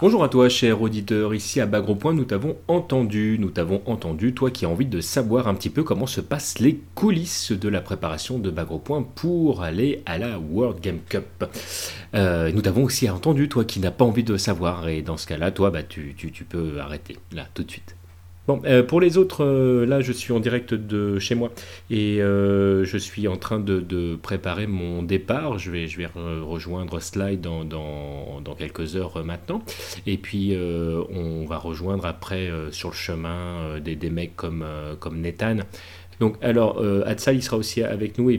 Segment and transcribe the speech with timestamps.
[0.00, 1.34] Bonjour à toi, cher auditeur.
[1.34, 3.36] Ici à Bagro Point, nous t'avons entendu.
[3.38, 6.58] Nous t'avons entendu, toi qui as envie de savoir un petit peu comment se passent
[6.60, 11.44] les coulisses de la préparation de Bagro Point pour aller à la World Game Cup.
[12.14, 14.88] Euh, nous t'avons aussi entendu, toi qui n'as pas envie de savoir.
[14.88, 16.14] Et dans ce cas-là, toi, bah, tu
[16.48, 17.97] peux arrêter là, tout de suite.
[18.48, 21.52] Bon, euh, pour les autres, euh, là, je suis en direct de chez moi
[21.90, 25.58] et euh, je suis en train de, préparer mon départ.
[25.58, 29.62] Je vais, je vais re- rejoindre Slide dans, dans, quelques heures maintenant.
[30.06, 34.64] Et puis, on va rejoindre après sur le chemin des, des mecs comme,
[34.98, 35.58] comme Nathan.
[36.18, 38.34] Donc, alors, euh, il sera aussi avec nous.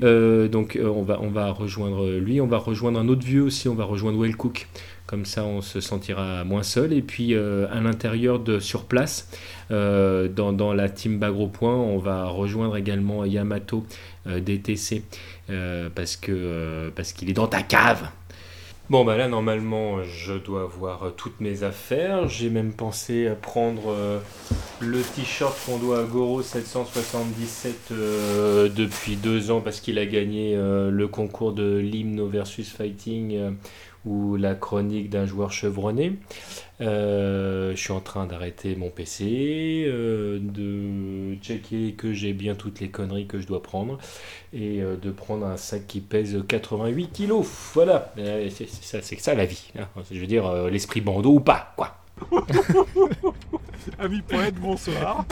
[0.48, 2.42] Donc, on, va, on va rejoindre lui.
[2.42, 3.70] On va rejoindre un autre vieux aussi.
[3.70, 4.68] On va rejoindre Well Cook.
[5.06, 6.94] Comme ça, on se sentira moins seul.
[6.94, 9.30] Et puis, à l'intérieur de sur place,
[9.70, 13.86] dans, dans la team Bagro Point, on va rejoindre également Yamato
[14.28, 15.04] euh, DTC
[15.50, 18.10] euh, parce que euh, qu'il est dans ta cave.
[18.90, 22.28] Bon bah là normalement je dois avoir euh, toutes mes affaires.
[22.28, 24.20] J'ai même pensé à prendre euh,
[24.80, 30.56] le t-shirt qu'on doit à Goro 777 euh, depuis deux ans parce qu'il a gagné
[30.56, 33.52] euh, le concours de l'hymne versus fighting euh,
[34.06, 36.14] ou la chronique d'un joueur chevronné.
[36.82, 42.80] Euh, je suis en train d'arrêter mon PC, euh, de checker que j'ai bien toutes
[42.80, 43.98] les conneries que je dois prendre
[44.54, 47.46] et euh, de prendre un sac qui pèse 88 kilos.
[47.74, 49.72] Voilà, Euh, c'est ça, c'est ça la vie.
[49.78, 49.88] hein.
[50.10, 51.98] Je veux dire, euh, l'esprit bandeau ou pas, quoi.
[54.00, 55.26] Ami poète, bonsoir.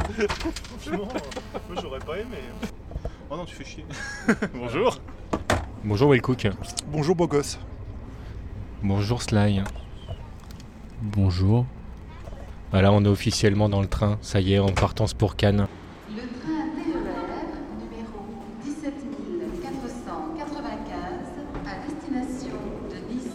[0.79, 1.07] Franchement,
[1.69, 2.37] moi j'aurais pas aimé.
[3.29, 3.85] Oh non, tu fais chier.
[4.53, 4.99] Bonjour.
[5.83, 6.47] Bonjour Wellcook.
[6.87, 7.59] Bonjour beau gosse.
[8.83, 9.63] Bonjour Sly.
[11.01, 11.65] Bonjour.
[12.71, 14.19] Voilà, on est officiellement dans le train.
[14.21, 15.65] Ça y est, en partance pour Cannes.
[16.09, 16.93] Le train TER
[17.79, 18.19] numéro
[18.63, 18.93] 17
[19.63, 20.93] 495
[21.65, 22.57] à destination
[22.91, 23.31] de Nice.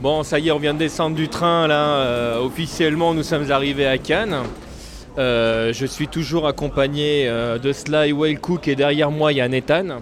[0.00, 1.98] Bon, ça y est, on vient de descendre du train là.
[1.98, 4.42] Euh, officiellement, nous sommes arrivés à Cannes.
[5.16, 9.48] Euh, je suis toujours accompagné euh, de Sly Wellcook et derrière moi il y a
[9.48, 10.00] Nathan.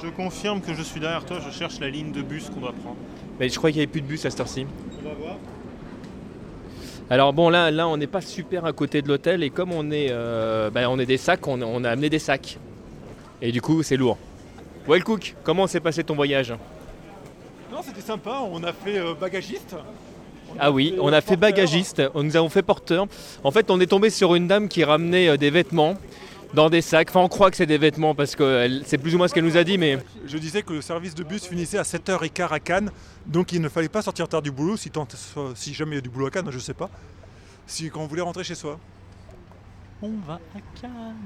[0.00, 2.72] Je confirme que je suis derrière toi, je cherche la ligne de bus qu'on doit
[2.72, 2.96] prendre.
[3.40, 4.66] Mais je crois qu'il n'y avait plus de bus à cette heure-ci.
[5.04, 5.36] On va voir.
[7.10, 9.90] Alors bon, là, là on n'est pas super à côté de l'hôtel et comme on
[9.90, 12.58] est, euh, bah, on est des sacs, on, on a amené des sacs.
[13.42, 14.18] Et du coup, c'est lourd.
[14.86, 16.54] Wellcook, comment s'est passé ton voyage?
[17.72, 19.74] Non, c'était sympa, on a fait bagagiste.
[20.58, 23.06] Ah oui, on a fait bagagiste, on nous avons fait porteur.
[23.44, 25.96] En fait, on est tombé sur une dame qui ramenait euh, des vêtements
[26.54, 27.10] dans des sacs.
[27.10, 29.44] Enfin, on croit que c'est des vêtements parce que c'est plus ou moins ce qu'elle
[29.44, 32.60] nous a dit, mais Je disais que le service de bus finissait à 7h15 à
[32.60, 32.90] Cannes,
[33.26, 35.06] donc il ne fallait pas sortir tard du boulot, si, tant-
[35.54, 36.88] si jamais il y a du boulot à Cannes, je sais pas.
[37.66, 38.78] Si quand on voulait rentrer chez soi.
[40.00, 41.16] On va à Cannes.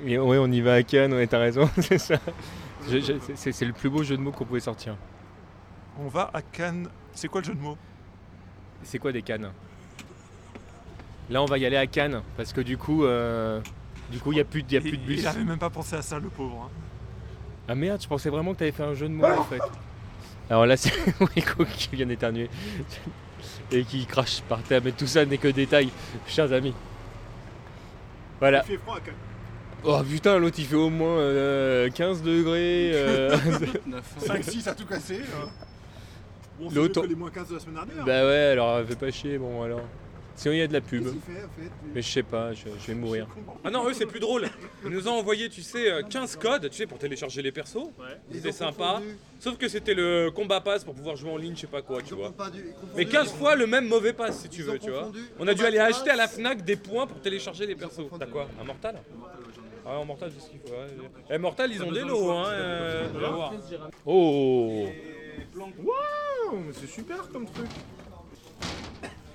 [0.00, 1.12] oui, on y va à Cannes.
[1.14, 2.16] Ouais, t'as raison, c'est ça.
[2.88, 4.96] Je- je- c'est- c'est le plus beau jeu de mots qu'on pouvait sortir.
[5.98, 6.88] On va à Cannes.
[7.14, 7.76] C'est quoi le jeu de mots?
[8.84, 9.50] C'est quoi des cannes?
[11.30, 13.60] Là, on va y aller à Cannes parce que du coup, euh,
[14.10, 15.20] du coup, il y a plus, de- y a plus de bus.
[15.20, 16.68] Il avait même pas pensé à ça, le pauvre.
[16.68, 16.70] hein.
[17.68, 19.60] Ah merde, je pensais vraiment que t'avais fait un jeu de mots en fait.
[20.50, 20.92] Alors là, c'est
[21.34, 22.50] Rico qui vient d'éternuer
[23.70, 25.88] et qui crache par terre, mais tout ça n'est que détail,
[26.26, 26.74] chers amis.
[28.40, 28.62] Voilà.
[28.66, 29.14] Il fait froid à Cannes.
[29.84, 32.90] Oh putain, l'autre il fait au moins euh, 15 degrés.
[32.94, 33.36] euh,
[34.26, 35.20] 5-6 à tout casser.
[35.20, 35.46] euh.
[36.62, 38.04] Bon, c'est L'autre- mieux que les moins 15 de la semaine dernière.
[38.04, 39.80] bah ouais, alors fais pas chier, bon alors.
[40.34, 41.02] Sinon il y a de la pub.
[41.02, 43.26] Qu'est-ce qu'il fait, en fait Mais je sais pas, je, je vais mourir.
[43.64, 44.48] Ah non, eux c'est plus drôle.
[44.82, 47.90] Ils nous ont envoyé, tu sais, euh, 15 codes, tu sais, pour télécharger les persos.
[48.32, 49.02] C'était sympa.
[49.38, 52.00] Sauf que c'était le combat pass pour pouvoir jouer en ligne, je sais pas quoi,
[52.00, 52.32] tu vois.
[52.96, 55.12] Mais 15 fois le même mauvais pass si tu veux, tu vois.
[55.38, 58.00] On a dû aller acheter à la Fnac des points pour télécharger les persos.
[58.18, 58.96] T'as quoi Un Mortal
[59.84, 60.68] Ah, en Mortal, c'est ce qu'il faut.
[60.70, 61.10] ouais.
[61.30, 62.46] Eh, Mortal, ils ont des lots, hein.
[62.48, 63.52] euh, on va voir.
[64.06, 64.86] Oh
[65.86, 67.68] Oh, mais c'est super comme truc.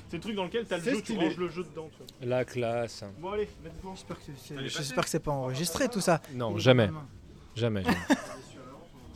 [0.09, 1.25] C'est le truc dans lequel t'as le C'est jeu, tu stylé.
[1.27, 1.89] ranges le jeu dedans.
[1.91, 2.27] Tu vois.
[2.27, 3.03] La classe.
[3.19, 3.49] Bon, allez,
[3.83, 3.91] go.
[3.95, 6.21] J'espère que c'est- J'espère que c'est pas enregistré tout ça.
[6.33, 6.89] Non, jamais.
[7.55, 7.83] Jamais.
[7.83, 7.97] jamais.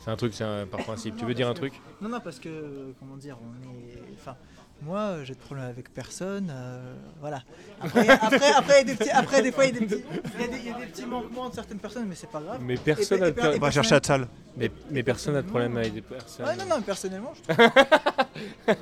[0.00, 1.16] C'est un truc, c'est un par principe.
[1.16, 1.72] Tu veux dire un truc?
[2.00, 4.02] Non, non, parce que, euh, comment dire, on est.
[4.18, 4.36] Enfin,
[4.84, 6.50] moi, euh, j'ai de problème avec personne.
[6.54, 7.42] euh, voilà.
[7.82, 10.48] Après, après, des petits, après, des fois, il y a des petits, il y a
[10.48, 12.60] des, il y a des petits manquements de certaines personnes, mais c'est pas grave.
[12.62, 14.28] Mais personne Et- n'a et- de et- pro- et- On va chercher à salle.
[14.56, 16.46] mais, mais personne n'a de problème avec des personnes.
[16.46, 17.54] Ouais, non, non, personnellement, je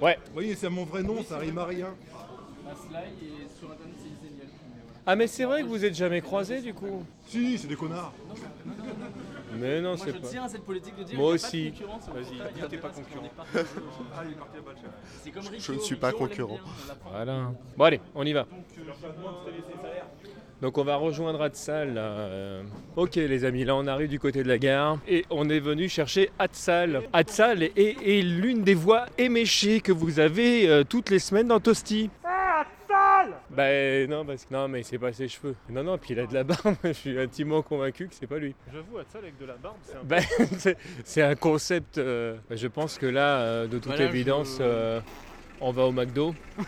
[0.00, 0.18] Ouais.
[0.26, 1.88] Vous voyez, c'est mon vrai nom, ça rime à rien.
[5.04, 7.02] Ah mais c'est vrai que vous êtes jamais croisés du coup.
[7.28, 8.12] Si, c'est des connards.
[9.58, 10.28] Mais non, Moi c'est je pas.
[10.28, 11.70] tiens à cette politique de dire Moi aussi.
[11.70, 13.30] Vas-y, t'es pas concurrent.
[13.54, 14.22] Ah,
[15.58, 16.58] Je ne suis pas concurrent.
[17.10, 17.52] Voilà.
[17.76, 18.46] Bon allez, on y va.
[20.60, 21.94] Donc on va rejoindre Hatsal.
[21.94, 22.62] là, euh.
[22.94, 25.88] Ok les amis, là on arrive du côté de la gare et on est venu
[25.88, 27.02] chercher Hatsal.
[27.12, 31.48] Hatsal est, est- est l'une des voix éméchées que vous avez euh, toutes les semaines
[31.48, 32.10] dans Toasty.
[33.54, 35.54] Ben non, parce que non, mais c'est pas ses cheveux.
[35.70, 36.74] Non, non, puis il a de la barbe.
[36.84, 38.54] Je suis intimement convaincu que c'est pas lui.
[38.72, 40.22] J'avoue, Hatsal avec de la barbe, c'est un Ben,
[40.58, 41.98] c'est- c'est un concept.
[41.98, 45.00] euh, je pense que là, euh, de toute Voilà, évidence, je- euh,
[45.60, 46.34] on va au McDo.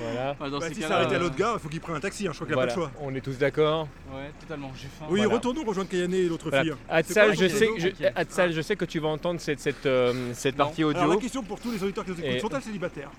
[0.00, 0.36] Voilà.
[0.40, 1.96] Ah, dans Bah, ces si cas-là, ça arrête à l'autre gars, il faut qu'il prenne
[1.96, 2.74] un taxi, hein, je crois qu'il n'y a Voilà.
[2.74, 3.06] pas le choix.
[3.06, 3.88] On est tous d'accord.
[4.12, 5.06] Ouais, totalement, j'ai faim.
[5.08, 5.34] Oui, Voilà.
[5.34, 6.64] retournons rejoindre Kayane et l'autre Voilà.
[6.64, 6.74] fille.
[6.88, 10.30] Hatsal, quoi, je ton sais, pseudo je, sais que tu vas entendre cette, cette, euh,
[10.34, 10.64] cette Non.
[10.66, 11.14] partie Alors audio.
[11.14, 13.10] la question pour tous les auditeurs qui nous écoutent, Et- sont-elles célibataires?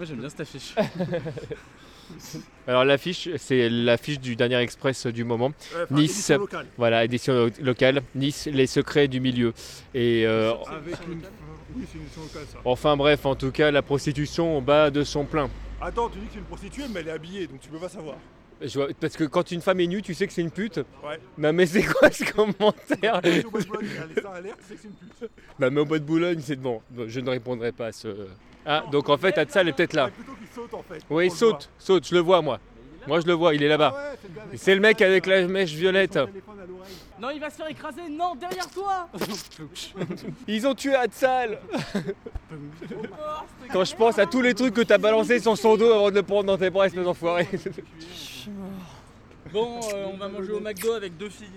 [0.00, 0.74] Moi j'aime bien cette affiche.
[2.66, 5.52] Alors l'affiche, c'est l'affiche du dernier express du moment.
[5.74, 6.10] Enfin, Nice.
[6.12, 6.66] édition locale.
[6.78, 9.52] Voilà, édition lo- locale, Nice, les secrets du milieu.
[9.92, 11.20] Et euh, Avec une...
[11.76, 12.58] Oui, c'est une édition locale ça.
[12.64, 15.50] enfin bref, en tout cas, la prostitution au bas de son plein.
[15.82, 17.90] Attends, tu dis que c'est une prostituée, mais elle est habillée, donc tu peux pas
[17.90, 18.16] savoir.
[18.62, 20.78] Je vois- parce que quand une femme est nue, tu sais que c'est une pute.
[21.04, 21.20] Ouais.
[21.36, 23.20] Non mais c'est quoi ce commentaire.
[25.58, 26.80] Bah mais au bois de Boulogne, c'est bon.
[27.06, 28.08] Je ne répondrai pas à ce.
[28.66, 30.06] Ah, donc en fait, Hatsal est peut-être là.
[30.06, 31.00] C'est plutôt qu'il saute en fait.
[31.08, 32.58] Oui, le saute, saute, je le vois moi.
[33.06, 33.94] Moi je le vois, il est là-bas.
[33.96, 34.12] Ah
[34.56, 36.18] c'est le mec avec la mèche violette.
[37.18, 39.08] Non, il va se faire écraser, non, derrière toi
[40.48, 41.58] Ils ont tué Hatsal
[43.72, 46.16] Quand je pense à tous les trucs que t'as balancé sur son dos avant de
[46.16, 47.46] le prendre dans tes bras, espèce d'enfoiré.
[49.52, 51.48] Bon, euh, on va manger au McDo avec deux filles.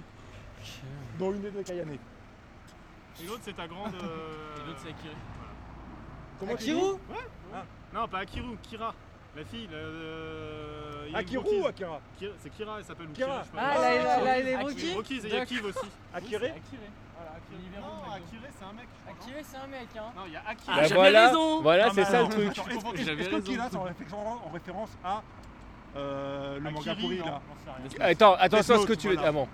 [1.19, 1.89] Dont une est de Kayane.
[1.93, 3.93] Et l'autre, c'est ta grande.
[3.93, 5.13] euh, Et l'autre c'est Akira.
[6.45, 6.99] Comment tu dis Akiro
[7.93, 8.93] Non, pas Akiru, Kira.
[9.35, 9.77] La fille, le.
[9.77, 13.27] euh, il y a Akiru ou Akira Kira- C'est Kira, elle s'appelle ou Kira.
[13.29, 13.61] Kira, je sais pas.
[13.63, 14.69] Ah, là, là, là, elle est Akira.
[14.69, 15.77] Rockies Rockies, et il y a Kiv aussi.
[16.13, 16.53] Akiré.
[17.17, 17.81] Voilà, Akira.
[17.81, 18.87] Non, Akira, c'est un mec.
[18.93, 20.01] je crois, Akira, c'est un mec, hein.
[20.15, 20.75] Non, Non, il y a Ah, Akira.
[20.75, 21.61] Bah j'avais voilà, raison.
[21.61, 22.49] voilà, Ah, c'est ça le truc.
[22.49, 23.51] attends, Est-ce que- J'avais est-ce que raison.
[23.51, 25.23] Kira, c'est en référence, en référence à
[25.95, 28.05] euh, le manga pourri là rien.
[28.07, 29.13] Attends, attention à ce que tu veux.
[29.15, 29.29] voilà.
[29.29, 29.47] Ah bon.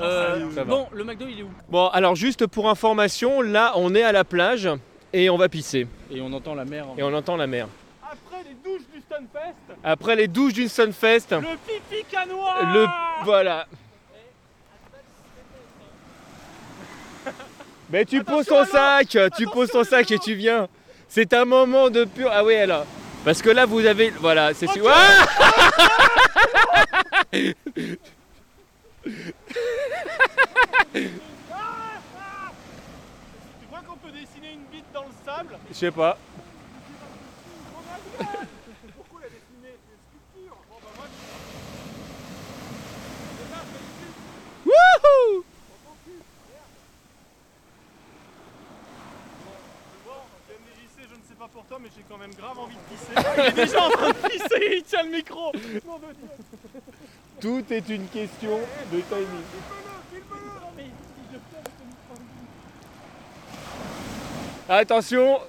[0.00, 0.70] Euh, Ça va.
[0.70, 1.50] bon, le McDo il est où?
[1.68, 4.68] Bon, alors juste pour information, là on est à la plage
[5.12, 5.86] et on va pisser.
[6.10, 6.86] Et on entend la mer.
[6.96, 7.68] Et on entend la mer.
[8.02, 12.86] Après les douches du Stunfest, Après les douches d'une Sunfest, le pipi canois le.
[13.24, 13.66] Voilà.
[17.90, 20.68] Mais tu poses ton sac, tu poses ton sac et tu viens.
[21.08, 22.30] C'est un moment de pur.
[22.32, 22.84] Ah oui, alors.
[23.24, 24.10] Parce que là vous avez.
[24.10, 24.86] Voilà, c'est sûr.
[24.88, 25.26] Ah
[30.94, 31.06] Tu
[33.66, 36.16] crois qu'on peut dessiner une bite dans le sable Je sais pas.
[38.96, 41.06] Pourquoi sculpture Bon bah moi
[44.66, 45.44] Wouhou
[50.04, 50.12] Bon,
[50.48, 53.12] MDJC, je ne sais pas pour toi, mais j'ai quand même grave envie de pisser.
[53.38, 55.52] Il est déjà en train de pisser, il tient le micro.
[57.40, 58.58] Tout est une question
[58.92, 59.77] de timing.
[64.68, 65.40] Attention.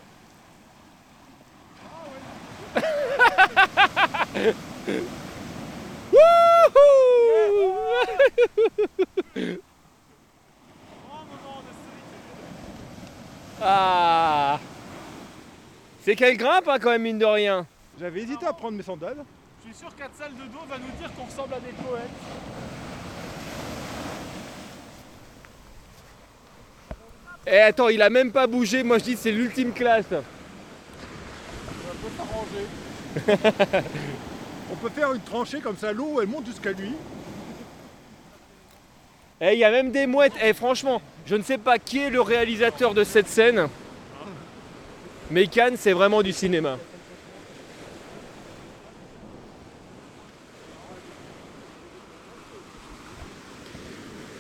[13.62, 14.58] Ah
[16.02, 17.66] C'est qu'elle grimpe hein, quand même mine de rien.
[18.00, 19.26] J'avais hésité à prendre mes sandales.
[19.62, 22.10] Je suis sûr qu'à salle de dos va nous dire qu'on ressemble à des poètes.
[27.52, 30.06] Eh attends, il a même pas bougé, moi je dis c'est l'ultime classe.
[34.72, 36.94] On peut faire une tranchée comme ça, l'eau elle monte jusqu'à lui.
[39.42, 40.34] Eh, il y a même des mouettes.
[40.44, 43.68] Eh, franchement, je ne sais pas qui est le réalisateur de cette scène.
[45.32, 46.78] Mais Cannes, c'est vraiment du cinéma.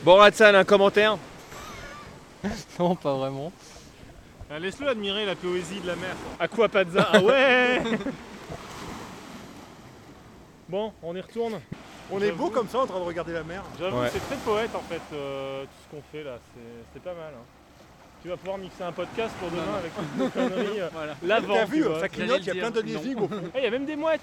[0.03, 1.17] Bon, Ratsan, un commentaire?
[2.79, 3.51] Non, pas vraiment.
[4.51, 6.15] Ah, Laisse-le admirer la poésie de la mer.
[6.39, 7.81] Aquapazza, ah ouais
[10.69, 11.59] Bon, on y retourne.
[12.11, 13.63] On est beau comme ça en train de regarder la mer.
[13.79, 14.09] J'avoue, Ouais.
[14.11, 17.33] c'est très poète en fait, euh, tout ce qu'on fait là, c'est- c'est pas mal.
[17.35, 17.43] hein.
[18.21, 20.81] Tu vas pouvoir mixer un podcast pour demain avec toutes nos conneries.
[20.81, 21.15] euh, Voilà.
[21.23, 21.99] L'avant, T'as tu vu, vois.
[21.99, 23.41] ça clignote, il y a J'allais plein le de dire, au fond.
[23.55, 24.19] Eh, Il y a même des mouettes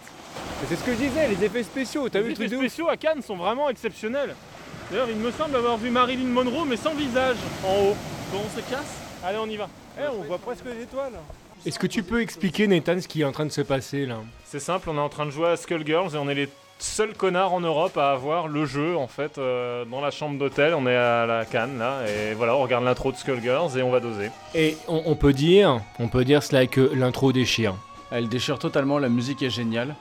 [0.69, 2.09] C'est ce que je disais, les effets spéciaux.
[2.09, 4.35] T'as vu Les le truc effets de ouf spéciaux à Cannes sont vraiment exceptionnels.
[4.91, 7.97] D'ailleurs, il me semble avoir vu Marilyn Monroe mais sans visage en haut.
[8.33, 9.01] Bon, on se casse?
[9.25, 9.69] Allez, on y va.
[9.99, 11.13] Eh, on voit presque les étoiles.
[11.65, 14.19] Est-ce que tu peux expliquer, Nathan, ce qui est en train de se passer là?
[14.45, 17.15] C'est simple, on est en train de jouer à Skullgirls et on est les seul
[17.15, 20.75] connard en Europe à avoir le jeu en fait euh, dans la chambre d'hôtel.
[20.75, 23.91] On est à la Cannes là et voilà, on regarde l'intro de Skullgirls et on
[23.91, 24.31] va doser.
[24.55, 27.75] Et on, on peut dire, on peut dire cela que l'intro déchire.
[28.13, 29.97] Elle déchire totalement, la musique est géniale.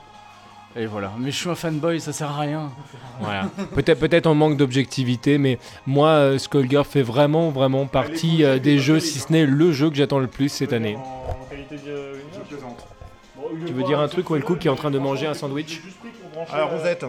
[0.78, 1.12] Et voilà.
[1.18, 2.70] Mais je suis un fanboy, ça sert à rien.
[3.20, 3.48] Voilà.
[3.74, 8.78] peut-être peut-être en manque d'objectivité, mais moi, euh, Skullgirl fait vraiment, vraiment partie euh, des
[8.78, 10.96] jeux, si ce n'est le jeu que j'attends le plus cette année.
[10.96, 12.20] En qualité de
[13.66, 15.80] Tu veux dire un truc où Cook qui est en train de manger un sandwich
[16.52, 17.06] Alors Rosette,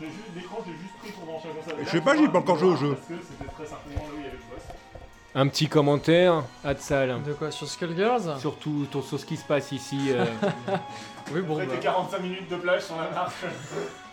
[0.00, 2.96] Je sais pas, j'ai pas encore joué au jeu.
[5.36, 9.72] Un petit commentaire, Hatsal, De quoi Sur Skullgirls surtout tout sur ce qui se passe
[9.72, 10.10] ici.
[10.12, 10.24] euh,
[11.32, 11.56] Oui, bon.
[11.56, 13.34] bah, 45 minutes de plage sur la marche.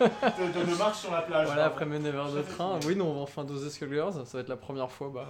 [0.00, 1.46] de, de marche sur la plage.
[1.46, 2.78] Voilà, après mes 9 heures de train.
[2.86, 4.14] Oui, nous on va enfin doser Skullgirls.
[4.26, 5.26] Ça va être la première fois, bah.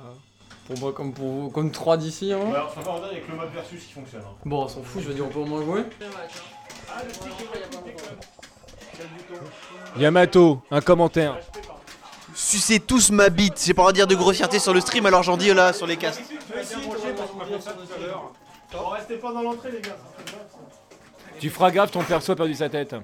[0.66, 2.32] Pour moi, comme pour vous, comme 3 d'ici.
[2.32, 2.38] Hein.
[2.54, 4.22] Alors, je préfère dire avec le mode versus qui fonctionne.
[4.22, 4.34] hein.
[4.46, 5.82] Bon, on s'en fout, je veux dire, on peut au moins jouer.
[9.99, 11.38] Yamato, un commentaire.
[12.44, 15.06] Sucez tous ma bite, j'ai pas le droit de dire de grossièreté sur le stream
[15.06, 16.22] alors j'en dis euh, là sur les casques.
[18.90, 19.96] Restez pas dans l'entrée, les gars.
[21.38, 22.96] Tu feras gaffe, ton perso a perdu sa tête.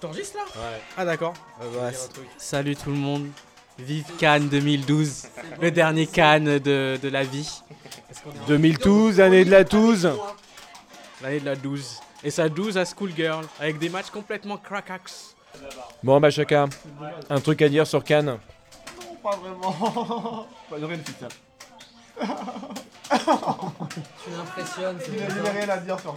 [0.00, 0.62] T'enregistres là
[0.96, 1.34] Ah d'accord.
[2.38, 3.28] Salut tout le monde.
[3.78, 5.26] Vive Cannes 2012.
[5.60, 7.62] Le dernier Cannes de, de la vie.
[8.48, 10.10] 2012, année de la touze.
[11.22, 12.00] L'année de la 12.
[12.24, 13.44] Et ça 12 à Schoolgirl.
[13.60, 15.36] Avec des matchs complètement crackax.
[16.02, 16.68] Bon, bah, chacun,
[17.28, 18.38] un truc à dire sur Cannes.
[19.26, 20.46] Pas vraiment.
[20.70, 21.12] Pas de rien de Tu
[24.30, 26.14] m'impressionnes, Il a rien à dire sur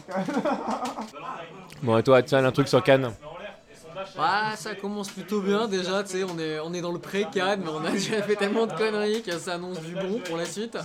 [1.82, 3.12] Bon, et toi, Hatsal, un truc sur Cannes
[4.16, 7.64] Ah, ça commence plutôt bien déjà, tu sais, on est, on est dans le pré-cadre,
[7.66, 10.46] mais on a déjà fait tellement de conneries que ça annonce du bon pour la
[10.46, 10.78] suite.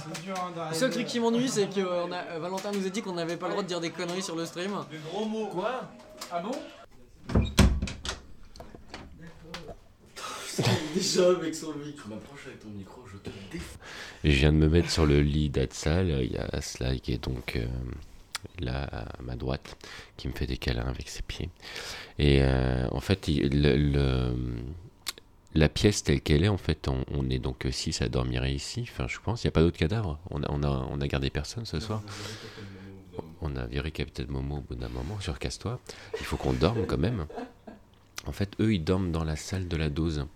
[0.70, 3.02] Le seul truc qui m'ennuie, c'est que euh, on a- euh, Valentin nous a dit
[3.02, 4.72] qu'on n'avait pas le droit de dire des conneries sur le stream.
[5.52, 5.82] Quoi?
[6.32, 6.52] Ah bon?
[10.94, 12.08] Déjà avec son micro.
[12.08, 13.78] m'approche avec ton micro, je te défends.
[14.22, 16.08] Je viens de me mettre sur le lit d'Atsal.
[16.24, 17.66] Il y a Sly qui est donc euh,
[18.60, 19.76] là à ma droite,
[20.16, 21.48] qui me fait des câlins avec ses pieds.
[22.18, 24.34] Et euh, en fait, il- le, le-
[25.56, 28.88] la pièce telle qu'elle est, en fait, on, on est donc 6 à dormir ici.
[28.90, 30.18] Enfin, je pense, il n'y a pas d'autres cadavres.
[30.30, 32.02] On a, on, a, on a gardé personne ce soir.
[33.40, 35.20] On a viré Capitaine Momo au bout d'un moment.
[35.20, 35.78] Surcasse-toi.
[36.18, 37.26] Il faut qu'on dorme quand même.
[38.26, 40.26] En fait, eux, ils dorment dans la salle de la dose.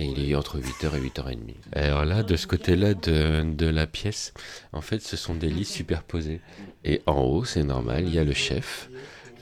[0.00, 1.36] Et il est entre 8h et 8h30.
[1.74, 4.32] Alors là, de ce côté-là de, de la pièce,
[4.72, 6.40] en fait, ce sont des lits superposés.
[6.84, 8.88] Et en haut, c'est normal, il y a le chef.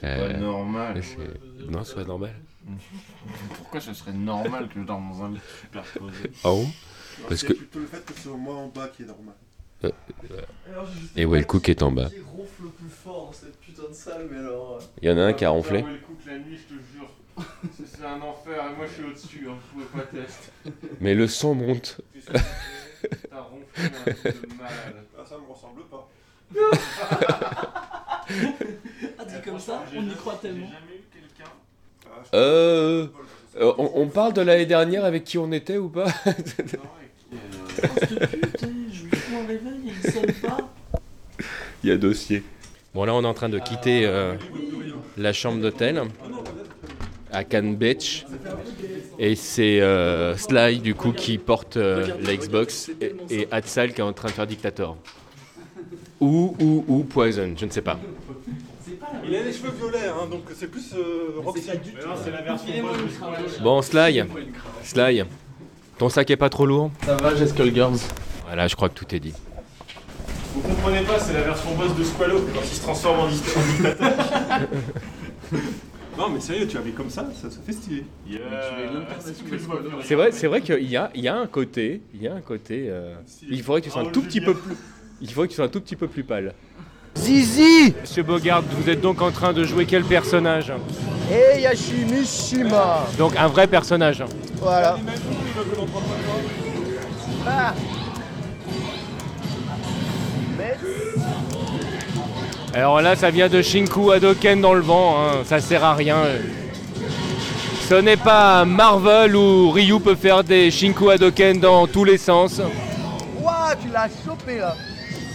[0.03, 1.01] Euh, normal.
[1.01, 2.33] c'est- Non, c'est pas normal.
[3.57, 6.67] Pourquoi ce serait normal que je dorme dans un lit superposé En haut
[7.29, 7.53] Parce que...
[7.53, 9.35] plutôt le fait que c'est au moins en bas qui est normal.
[9.85, 9.89] euh,
[11.15, 12.09] et ouais, le cook est en bas.
[12.09, 14.79] Qui ronfle le plus fort dans cette putain de salle, mais alors.
[14.81, 15.85] euh, Il y en a un qui a ronflé.
[16.27, 17.09] La nuit, je te jure.
[17.85, 20.51] C'est un enfer et moi je suis au-dessus, hein, je pouvais pas tester.
[21.01, 22.01] Mais le son monte.
[22.31, 25.05] T'as ronflé un truc de malade.
[25.17, 26.07] Ah, ça me ressemble pas.
[29.17, 30.67] Ah, dit comme ça, on y croit tellement.
[30.67, 31.51] jamais eu quelqu'un.
[32.33, 33.07] Euh...
[33.59, 37.15] euh, on, on parle de l'année dernière avec qui on était ou pas Non, avec
[37.17, 40.57] qui, euh, je m'en réveille, il sonne pas.
[41.83, 42.43] Il y a dossier.
[42.93, 44.35] Bon, là, on est en train de quitter euh,
[45.15, 46.03] la chambre d'hôtel
[47.31, 48.25] à Cannes Beach.
[49.17, 54.01] Et c'est euh, Sly, du coup, qui porte euh, la Xbox et, et Hatsal qui
[54.01, 54.97] est en train de faire Dictator.
[56.19, 57.99] Ou, ou, ou Poison, je ne sais pas.
[59.25, 61.69] Il a les cheveux violets, hein, donc c'est plus euh, Roxy.
[63.61, 64.23] Bon, Sly,
[64.83, 65.23] Sly,
[65.97, 66.91] ton sac est pas trop lourd?
[67.05, 67.99] Ça va, j'ai Skullgirls.
[68.45, 69.33] Voilà, je crois que tout est dit.
[70.55, 74.09] Vous comprenez pas, c'est la version boss de Squallow quand il se transforme en dictateur.
[76.19, 78.03] Non, mais sérieux, tu avais comme ça, ça, ça fait stylé.
[78.29, 78.41] Yeah.
[80.03, 82.33] C'est vrai, c'est vrai qu'il y a, il y a un côté, il y a
[82.33, 82.87] un côté.
[82.89, 83.15] euh,
[83.49, 84.75] il faudrait que tu sois un tout petit peu plus,
[85.21, 86.53] il faudrait que tu sois un tout petit peu plus pâle.
[87.17, 90.73] Zizi Monsieur Bogart, vous êtes donc en train de jouer quel personnage?
[91.31, 94.21] Heihachi Mishima Donc un vrai personnage.
[94.57, 94.97] Voilà.
[97.47, 97.73] Ah.
[100.57, 100.75] Mais
[102.73, 106.17] Alors là, ça vient de Shinku Hadoken dans le vent, hein, ça sert à rien.
[107.87, 112.61] Ce n'est pas Marvel où Ryu peut faire des Shinku Hadoken dans tous les sens.
[113.41, 114.75] Ouah, tu l'as chopé là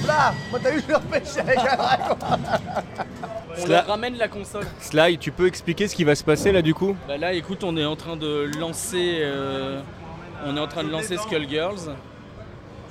[0.07, 2.17] Là Moi t'as vu, je le repêche avec un dragon
[3.61, 4.67] On leur ramène la console.
[4.81, 6.95] Sly, tu peux expliquer ce qui va se passer là du coup?
[7.09, 9.81] Bah là, écoute, on est en train de lancer, euh,
[10.47, 11.97] on est en train de lancer Skullgirls.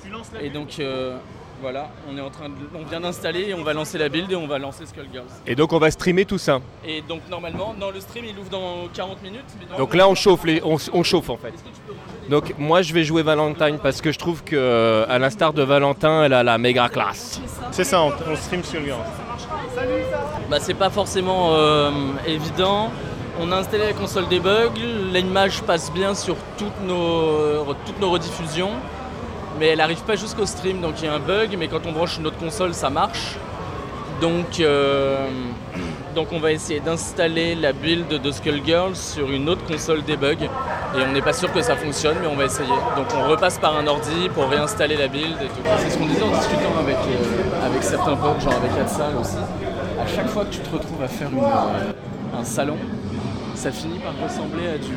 [0.02, 1.16] Tu lances la Et donc, euh,
[1.64, 4.30] Voilà, on est en train de, on vient d'installer et on va lancer la build
[4.30, 5.24] et on va lancer Skullgirls.
[5.46, 6.60] Et donc on va streamer tout ça.
[6.86, 9.40] Et donc normalement, dans le stream, il ouvre dans 40 minutes.
[9.58, 11.54] mais dans- Donc là on chauffe, les, on, on chauffe en fait.
[12.28, 15.62] Donc moi je vais jouer Valentine parce que je trouve que euh, à l'instar de
[15.62, 17.40] Valentin, elle a la méga classe.
[17.70, 18.98] C'est ça, on, on stream Skullgirls.
[20.50, 21.90] Bah, c'est pas forcément euh,
[22.26, 22.90] évident.
[23.40, 24.72] On a installé la console debug,
[25.14, 28.70] l'image passe bien sur toutes nos, toutes nos rediffusions,
[29.58, 31.92] mais elle n'arrive pas jusqu'au stream, donc il y a un bug, mais quand on
[31.92, 33.36] branche une autre console, ça marche.
[34.20, 35.28] Donc, euh,
[36.14, 41.02] donc on va essayer d'installer la build de Skullgirls sur une autre console debug, et
[41.06, 42.68] on n'est pas sûr que ça fonctionne, mais on va essayer.
[42.96, 45.68] Donc on repasse par un ordi pour réinstaller la build et tout.
[45.78, 49.36] C'est ce qu'on disait en discutant avec, euh, avec certains potes, genre avec Adsal aussi.
[50.00, 52.76] À chaque fois que tu te retrouves à faire euh, un salon,
[53.54, 54.94] ça finit par ressembler à, du,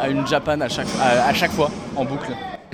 [0.00, 2.32] à une Japan à chaque, à chaque fois, en boucle.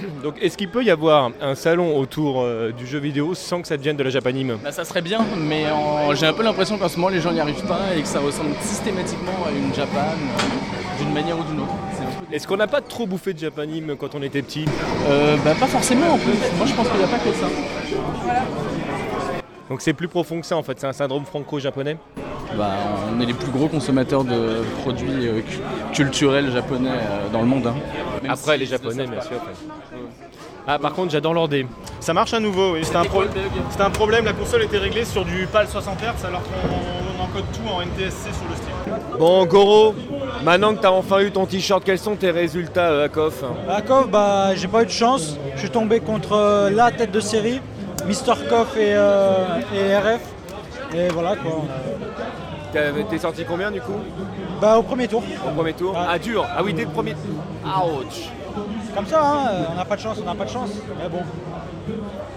[0.23, 3.69] Donc est-ce qu'il peut y avoir un salon autour euh, du jeu vidéo sans que
[3.69, 4.59] ça devienne de la japanime?
[4.63, 7.33] Bah, ça serait bien, mais en- j'ai un peu l'impression qu'en ce moment les gens
[7.33, 11.45] n'y arrivent pas et que ça ressemble systématiquement à une Japan euh, d'une manière ou
[11.45, 11.73] d'une autre.
[12.33, 14.65] Est-ce qu'on n'a pas trop bouffé de japanime quand on était petit?
[15.07, 16.33] Euh, bah, pas forcément en plus.
[16.57, 17.47] Moi je pense qu'il n'y a pas que ça.
[19.69, 21.97] Donc c'est plus profond que ça en fait, c'est un syndrome franco-japonais?
[22.59, 22.71] Bah,
[23.17, 25.61] on est les plus gros consommateurs de produits euh, cu-
[25.95, 27.67] culturels japonais euh, dans le monde.
[27.67, 27.75] hein.
[28.29, 29.39] Après si les japonais bien sûr.
[30.67, 31.67] Ah par contre j'adore l'ordé.
[32.01, 32.81] Ça marche à nouveau, oui.
[32.85, 33.23] C'était un, pro-
[33.93, 36.69] problème, la console était réglée sur du PAL 60 Hz alors qu'on
[37.21, 39.19] on encode tout en NTSC sur le stream.
[39.19, 39.95] Bon Goro,
[40.45, 43.83] maintenant que t'as enfin eu ton t-shirt, quels sont tes résultats euh, à KOF À
[43.83, 45.37] Kov, bah, j'ai pas eu de chance.
[45.55, 47.61] Je suis tombé contre euh, la tête de série,
[48.07, 50.21] Mister Koff et, euh, et RF.
[50.95, 51.63] Et voilà quoi.
[52.73, 53.93] T'es sorti combien du coup?
[54.61, 55.23] Bah, au premier tour.
[55.47, 55.95] Au premier tour?
[55.97, 57.13] Ah dur Ah oui dès le premier.
[57.65, 58.29] Ouch
[58.95, 60.71] Comme ça, hein, euh, on n'a pas de chance, on n'a pas de chance.
[60.99, 61.23] Mais bon.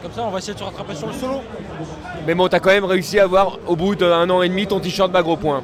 [0.02, 1.42] Comme ça, on va essayer de se rattraper sur le solo.
[2.26, 4.80] Mais bon t'as quand même réussi à avoir au bout d'un an et demi ton
[4.80, 5.62] t-shirt bas gros point.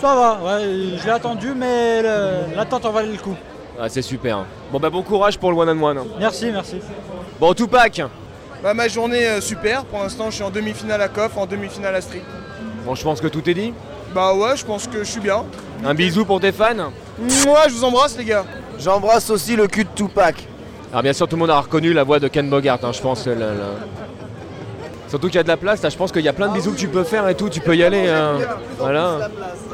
[0.00, 0.64] Ça va, ouais,
[0.98, 2.02] je l'ai attendu, mais
[2.54, 3.34] l'attente en valait le coup.
[3.80, 4.44] Ah c'est super.
[4.70, 5.98] Bon bah bon courage pour le one on one.
[6.20, 6.76] Merci, merci.
[7.40, 8.02] Bon Tupac
[8.62, 11.96] Bah, ma journée euh, super, pour l'instant je suis en demi-finale à KOF, en demi-finale
[11.96, 12.22] à Street.
[12.84, 13.72] Bon je pense que tout est dit.
[14.14, 15.44] Bah ouais, je pense que je suis bien.
[15.84, 16.92] Un bisou pour tes fans.
[17.44, 18.44] Moi, je vous embrasse les gars.
[18.78, 20.46] J'embrasse aussi le cul de Tupac.
[20.90, 23.00] Alors bien sûr tout le monde a reconnu la voix de Ken Bogart, hein, je
[23.00, 23.26] pense.
[23.26, 23.52] là, là.
[25.08, 26.54] Surtout qu'il y a de la place, là je pense qu'il y a plein de
[26.54, 28.08] bisous que tu peux faire et tout, tu peux y aller.
[28.08, 28.38] hein.
[28.78, 29.30] Voilà.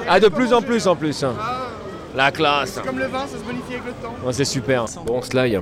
[0.08, 1.22] Ah de plus en plus en plus.
[1.24, 1.34] hein.
[2.16, 2.80] La classe.
[2.84, 4.14] Comme le vin, ça se bonifie avec le temps.
[4.26, 4.84] Ouais, c'est super.
[5.06, 5.58] Bon Sly,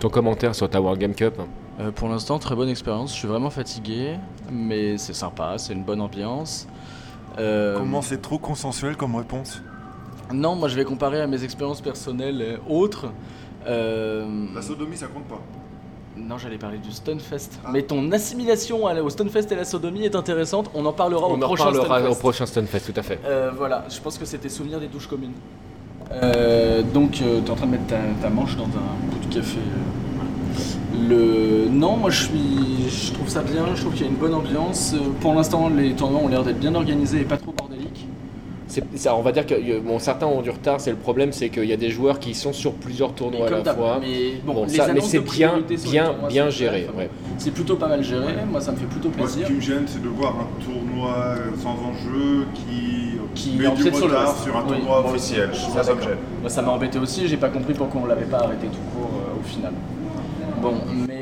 [0.00, 1.34] ton commentaire sur ta World Game Cup
[1.80, 3.12] Euh, pour l'instant, très bonne expérience.
[3.12, 4.16] Je suis vraiment fatigué,
[4.50, 6.66] mais c'est sympa, c'est une bonne ambiance.
[7.38, 9.62] Euh, Comment c'est trop consensuel comme réponse?
[10.32, 13.06] Non, moi je vais comparer à mes expériences personnelles autres.
[13.66, 15.40] Euh, La sodomie, ça compte pas.
[16.16, 17.50] Non, j'allais parler du Stunfest.
[17.72, 20.70] Mais ton assimilation au Stunfest et la sodomie est intéressante.
[20.74, 22.12] On en parlera au On en prochain reparlera Stunfest.
[22.12, 23.18] au prochain Stunfest, tout à fait.
[23.24, 25.32] Euh, voilà, je pense que c'était souvenir des douches communes.
[26.12, 29.34] Euh, donc, tu es en train de mettre ta, ta manche dans un coup de
[29.34, 29.58] café.
[29.58, 31.08] euh.
[31.08, 31.68] Le...
[31.70, 34.34] Non, moi je suis, je trouve ça bien, je trouve qu'il y a une bonne
[34.34, 34.94] ambiance.
[35.20, 37.52] Pour l'instant, les tournois ont l'air d'être bien organisés et pas trop
[38.96, 41.64] ça, on va dire que bon, certains ont du retard, c'est le problème, c'est qu'il
[41.64, 43.98] y a des joueurs qui sont sur plusieurs tournois à la fois.
[44.00, 46.86] mais bon, Bon, les ça- mais annonces c'est bien, bien, tournois bien géré.
[46.96, 47.10] ouais.
[47.38, 49.46] C'est plutôt pas mal géré, moi ça me fait plutôt Moi, ce plaisir.
[49.48, 53.92] qui me gêne, c'est de voir un tournoi sans enjeu qui, qui met du sur
[54.08, 55.50] le sur un Oui, tournoi moi officiel.
[55.50, 56.08] aussi, Ça, ça me d'accord.
[56.14, 56.18] gêne.
[56.40, 59.10] Moi, ça m'a embêté aussi, j'ai pas compris pourquoi on l'avait pas arrêté tout court
[59.14, 59.72] euh, au final.
[60.60, 60.74] Bon,
[61.08, 61.21] mais.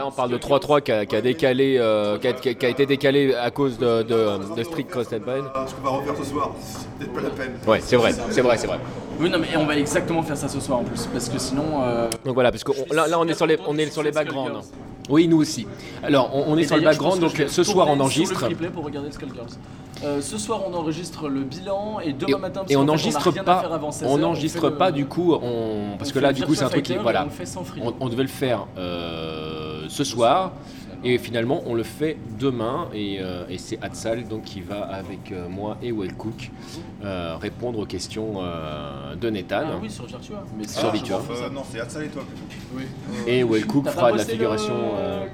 [0.00, 2.86] Là, on parle de 3-3 qui a, qui a décalé, euh, qui, a, qui été
[2.86, 5.44] décalé à cause de, de, de Street Cross and Bine.
[5.68, 7.52] Ce qu'on va refaire ce soir, c'est peut-être pas la peine.
[7.66, 8.78] Ouais, c'est vrai, c'est vrai, c'est vrai.
[9.20, 11.82] Oui, non, mais on va exactement faire ça ce soir en plus, parce que sinon.
[11.82, 14.02] euh, Donc voilà, parce que on- là, là, on est sur les, on est sur
[14.02, 14.62] les backgrounds.
[15.08, 15.66] Oui, nous aussi.
[16.02, 18.00] Alors, on, on est sur le d'ailleurs, je pense background, que donc ce soir, on
[18.00, 18.38] enregistre.
[18.38, 19.46] Sur le replay pour regarder Skullgirls.
[20.02, 22.60] Euh, ce soir, on enregistre le bilan et demain Et, matin.
[22.60, 25.96] parce et on n'enregistre pas, faire avant 16 on n'enregistre le- pas du coup, on,
[25.98, 27.64] parce on que là du coup c'est un truc qui, voilà, on le fait sans
[27.64, 27.82] free.
[27.84, 30.52] on, on devait le faire euh, ce soir
[31.04, 35.32] et finalement on le fait demain et, euh, et c'est Hatsal donc qui va avec
[35.32, 36.50] euh, moi et Wellcook
[37.04, 39.62] euh, répondre aux questions euh, de Nathan.
[39.66, 40.42] Ah oui, sur Virtua.
[40.58, 41.20] Mais sur Virtua.
[41.30, 42.42] Euh, non, c'est Hatsal et toi plutôt.
[42.74, 42.84] Oui.
[43.26, 44.74] Et Wellcook fera de la figuration.
[44.74, 45.26] le- euh,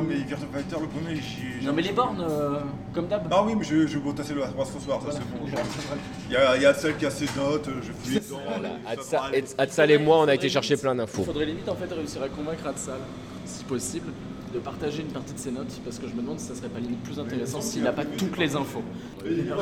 [0.00, 1.66] Non, mais Virtua Fighter, le premier, j'ai.
[1.66, 2.58] Non, mais les bornes, euh,
[2.94, 3.28] comme d'hab.
[3.30, 5.44] Non, oui, mais je, je vais tasser le Aspas ce soir, ça c'est bon.
[6.28, 8.38] Il y a, il y a Hatsal qui a ses notes, je fouille dedans.
[9.02, 9.40] ça va aller.
[9.42, 11.24] Hatsa- Hatsal et moi on a été chercher plein Il d'infos.
[11.24, 12.98] faudrait limite en fait réussir à convaincre Hatsal,
[13.44, 14.12] si possible.
[14.54, 16.68] de partager une partie de ses notes parce que je me demande si ça serait
[16.70, 18.82] pas limite plus intéressant s'il n'a pas toutes les infos.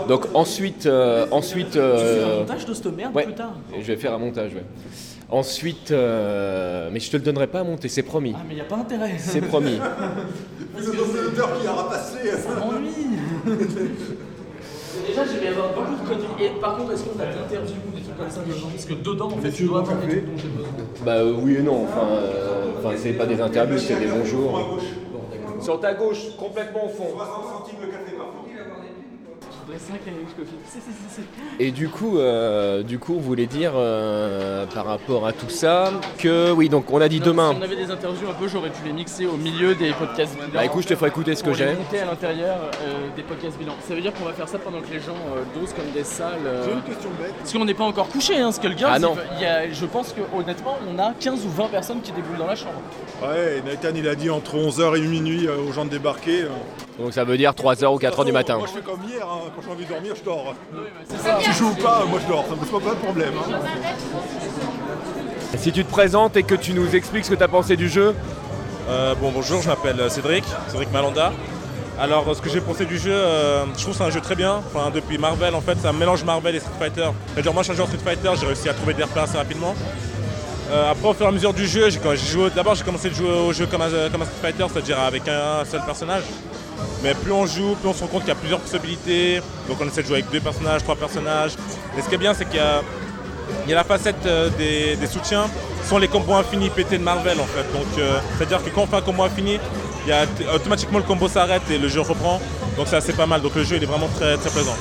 [0.07, 1.71] Donc ensuite, euh, ensuite.
[1.71, 3.55] Tu fais un euh, montage de cette merde ouais, plus tard.
[3.81, 4.65] Je vais faire un montage, ouais.
[5.29, 8.33] Ensuite, euh, mais je te le donnerai pas à monter, c'est promis.
[8.37, 9.15] Ah mais y a pas intérêt.
[9.19, 9.79] C'est promis.
[10.79, 12.19] Le dominateur qui a rapassé.
[12.31, 13.17] Ça m'ennuie.
[15.07, 16.45] Déjà, je vais avoir beaucoup de conneries.
[16.45, 18.85] Et par contre, est-ce qu'on a l'interview ou des trucs comme ça des gens Parce
[18.85, 20.71] que dedans, en fait, tu dois avoir des trucs dont j'ai besoin.
[21.05, 24.79] Bah oui et non, enfin, euh, enfin c'est pas des interviews, c'est des bonjours.
[25.61, 27.09] Sur ta gauche, complètement au fond.
[27.17, 28.16] 60 centimes le café
[29.67, 30.61] par Je voudrais 5 avec Scofield.
[30.69, 31.21] Si, si, si, si.
[31.59, 35.91] Et du coup, euh, du coup, on voulait dire euh, par rapport à tout ça
[36.19, 37.53] que oui, donc on a dit Non, demain.
[37.53, 40.35] Si on avait des interviews un peu, j'aurais pu les mixer au milieu des podcasts
[40.35, 40.49] bilan.
[40.55, 41.75] Bah écoute, je te ferai écouter ce que j'ai.
[41.75, 43.75] monter à l'intérieur euh, des podcasts bilan.
[43.87, 46.05] Ça veut dire qu'on va faire ça pendant que les gens euh, dosent comme des
[46.05, 46.35] salles.
[46.47, 47.35] euh, J'ai une question bête.
[47.39, 48.91] Parce qu'on n'est pas encore couché, hein, Skullgirls.
[48.93, 49.17] Ah non.
[49.37, 52.39] il y a- je pense que honnêtement, on a 15 ou 20 personnes qui déboulent
[52.39, 52.81] dans la chambre.
[53.23, 56.43] Ouais, Nathan il a dit entre 11h et minuit euh, aux gens de débarquer.
[56.43, 56.49] euh.
[56.99, 58.57] Donc ça veut dire 3h ou 4h du matin.
[58.57, 60.55] Moi je fais comme hier, hein, quand j'ai envie de dormir, je dors.
[61.23, 61.39] ça.
[61.43, 63.33] Tu joues ou pas, moi je dors, ça me pose pas de problème.
[63.39, 63.59] hein.
[65.57, 67.89] Si tu te présentes et que tu nous expliques ce que tu as pensé du
[67.89, 68.15] jeu.
[68.89, 71.33] Euh, bon, bonjour, je m'appelle Cédric, Cédric Malanda.
[71.99, 74.35] Alors, ce que j'ai pensé du jeu, euh, je trouve que c'est un jeu très
[74.35, 74.57] bien.
[74.67, 77.09] Enfin, depuis Marvel, en fait, c'est un mélange Marvel et Street Fighter.
[77.33, 79.39] C'est-à-dire, moi, je suis un joueur Street Fighter, j'ai réussi à trouver des repères assez
[79.39, 79.75] rapidement.
[80.71, 82.85] Euh, après, au fur et à mesure du jeu, j'ai, quand j'ai joué, d'abord, j'ai
[82.85, 85.81] commencé à jouer au jeu comme un, comme un Street Fighter, c'est-à-dire avec un seul
[85.87, 86.25] personnage.
[87.03, 89.41] Mais plus on joue, plus on se rend compte qu'il y a plusieurs possibilités.
[89.69, 91.53] Donc, on essaie de jouer avec deux personnages, trois personnages.
[91.97, 92.83] Et ce qui est bien, c'est qu'il y a,
[93.65, 95.47] il y a la facette euh, des, des soutiens,
[95.83, 97.63] ce sont les combos infinis pétés de Marvel en fait.
[97.73, 99.59] Donc euh, c'est-à-dire que quand on fait un combo infini,
[100.05, 102.41] il y a, automatiquement le combo s'arrête et le jeu reprend.
[102.77, 103.43] Donc c'est assez pas mal.
[103.43, 104.77] Donc le jeu il est vraiment très très plaisant.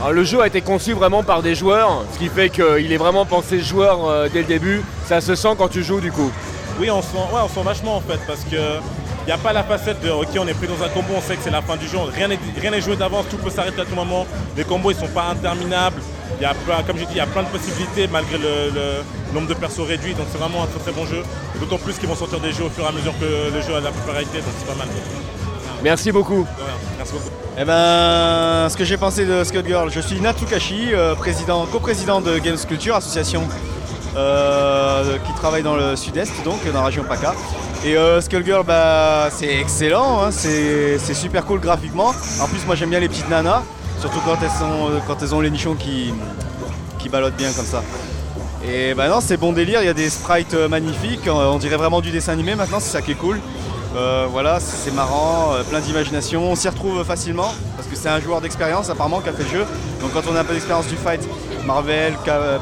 [0.00, 2.96] Alors, le jeu a été conçu vraiment par des joueurs, ce qui fait qu'il est
[2.96, 4.82] vraiment pensé joueur euh, dès le début.
[5.06, 6.30] Ça se sent quand tu joues du coup.
[6.78, 8.56] Oui on sent, ouais, on sent vachement en fait parce que
[9.22, 11.20] il n'y a pas la facette de ok on est pris dans un combo, on
[11.20, 13.50] sait que c'est la fin du jeu, rien n'est rien n'est joué d'avance, tout peut
[13.50, 14.26] s'arrêter à tout moment.
[14.56, 16.00] Les combos ils sont pas interminables.
[16.38, 18.70] Il y a plein, comme j'ai dit, il y a plein de possibilités malgré le,
[18.74, 20.14] le nombre de persos réduit.
[20.14, 21.22] Donc c'est vraiment un très très bon jeu.
[21.60, 23.74] D'autant plus qu'ils vont sortir des jeux au fur et à mesure que le jeu
[23.74, 24.88] a de la popularité, donc c'est pas mal.
[25.82, 26.46] Merci beaucoup.
[26.96, 27.30] Merci beaucoup.
[27.58, 32.20] Eh ben, ce que j'ai pensé de Scott Girl, je suis Natsukashi, euh, président, coprésident
[32.20, 33.46] de Games Culture, association
[34.16, 37.34] euh, qui travaille dans le sud-est, donc dans la région PACA.
[37.82, 42.12] Et euh, Skullgirl, bah, c'est excellent, hein, c'est super cool graphiquement.
[42.40, 43.62] En plus, moi j'aime bien les petites nanas,
[43.98, 46.12] surtout quand elles, sont, euh, quand elles ont les nichons qui,
[46.98, 47.82] qui ballottent bien comme ça.
[48.68, 51.78] Et bah non, c'est bon délire, il y a des sprites euh, magnifiques, on dirait
[51.78, 53.40] vraiment du dessin animé maintenant, c'est ça qui est cool.
[54.30, 58.88] Voilà, c'est marrant, plein d'imagination, on s'y retrouve facilement parce que c'est un joueur d'expérience
[58.90, 59.64] apparemment qui a fait le jeu.
[60.00, 61.26] Donc quand on a un peu d'expérience du fight,
[61.66, 62.12] Marvel,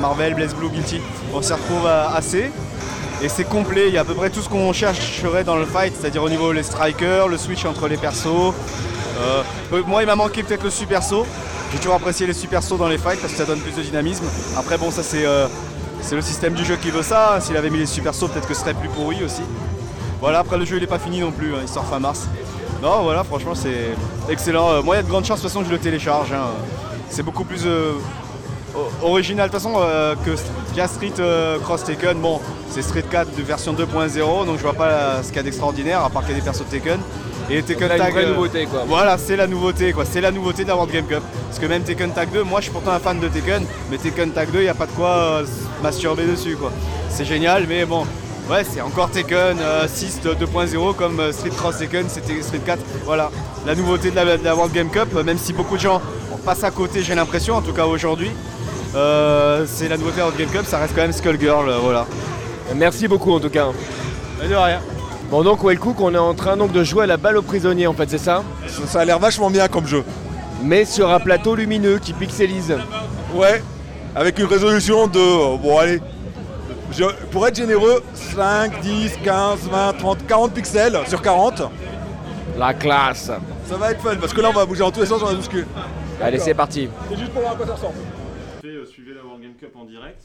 [0.00, 1.02] Marvel, Blaze Blue, Guilty,
[1.34, 2.50] on s'y retrouve assez.
[3.20, 5.66] Et c'est complet, il y a à peu près tout ce qu'on chercherait dans le
[5.66, 8.54] fight, c'est-à-dire au niveau les strikers, le switch entre les persos.
[9.20, 11.26] Euh, euh, moi il m'a manqué peut-être le super saut.
[11.72, 13.82] J'ai toujours apprécié les super sauts dans les fights parce que ça donne plus de
[13.82, 14.24] dynamisme.
[14.56, 15.48] Après bon ça c'est euh,
[16.00, 17.40] c'est le système du jeu qui veut ça.
[17.40, 19.42] S'il avait mis les super sauts peut-être que ce serait plus pourri aussi.
[20.20, 22.28] Voilà après le jeu il est pas fini non plus, hein, il sort fin mars.
[22.80, 23.96] Non voilà franchement c'est
[24.30, 24.80] excellent.
[24.84, 26.32] Moi il y a de grandes chances de toute façon que je le télécharge.
[26.32, 26.50] hein.
[27.10, 27.64] C'est beaucoup plus
[29.02, 30.30] original de toute façon euh, que
[30.74, 32.18] via Street euh, Cross Taken.
[32.18, 35.40] Bon c'est Street 4 de version 2.0 donc je vois pas euh, ce qu'il y
[35.40, 37.00] a d'extraordinaire à part qu'il y a des persos de Taken.
[37.50, 38.12] Et Tekken C'est la Tag.
[38.12, 38.84] vraie euh, nouveauté, quoi.
[38.86, 40.04] Voilà, c'est la nouveauté quoi.
[40.04, 41.22] C'est la nouveauté de la World Game Cup.
[41.46, 43.96] Parce que même Tekken Tag 2, moi je suis pourtant un fan de Tekken, mais
[43.96, 45.46] Tekken Tag 2, il n'y a pas de quoi euh,
[45.82, 46.70] masturber dessus quoi.
[47.08, 48.04] C'est génial, mais bon.
[48.50, 52.60] Ouais, c'est encore Tekken euh, 6 de 2.0 comme euh, Street Cross Tekken, c'était Street
[52.64, 52.78] 4.
[53.06, 53.30] Voilà,
[53.66, 56.00] la nouveauté de la, de la World Game Cup, euh, même si beaucoup de gens
[56.44, 58.30] passent à côté, j'ai l'impression, en tout cas aujourd'hui.
[58.94, 62.06] Euh, c'est la nouveauté de Game Cup, ça reste quand même Skullgirl, euh, voilà.
[62.74, 63.66] Merci beaucoup en tout cas.
[64.42, 64.80] de rien.
[65.30, 67.86] Bon donc Wellcook, on est en train donc de jouer à la balle aux prisonniers
[67.86, 68.42] en fait, c'est ça?
[68.86, 70.04] Ça a l'air vachement bien comme jeu.
[70.62, 72.74] Mais sur un plateau lumineux qui pixelise.
[73.34, 73.62] Ouais,
[74.16, 75.56] avec une résolution de.
[75.58, 76.00] bon, allez.
[76.92, 81.62] je- pour être généreux, 5, 10, 15, 20, 30, 40 pixels sur 40.
[82.58, 83.30] La classe.
[83.68, 85.26] Ça va être fun parce que là on va bouger en tous les sens, on
[85.26, 85.64] va bousculer.
[86.22, 86.88] Allez, c'est parti.
[87.10, 87.94] C'est juste pour voir à quoi ça ressemble.
[88.68, 90.22] Fait, euh, suivez la World Game Cup en direct.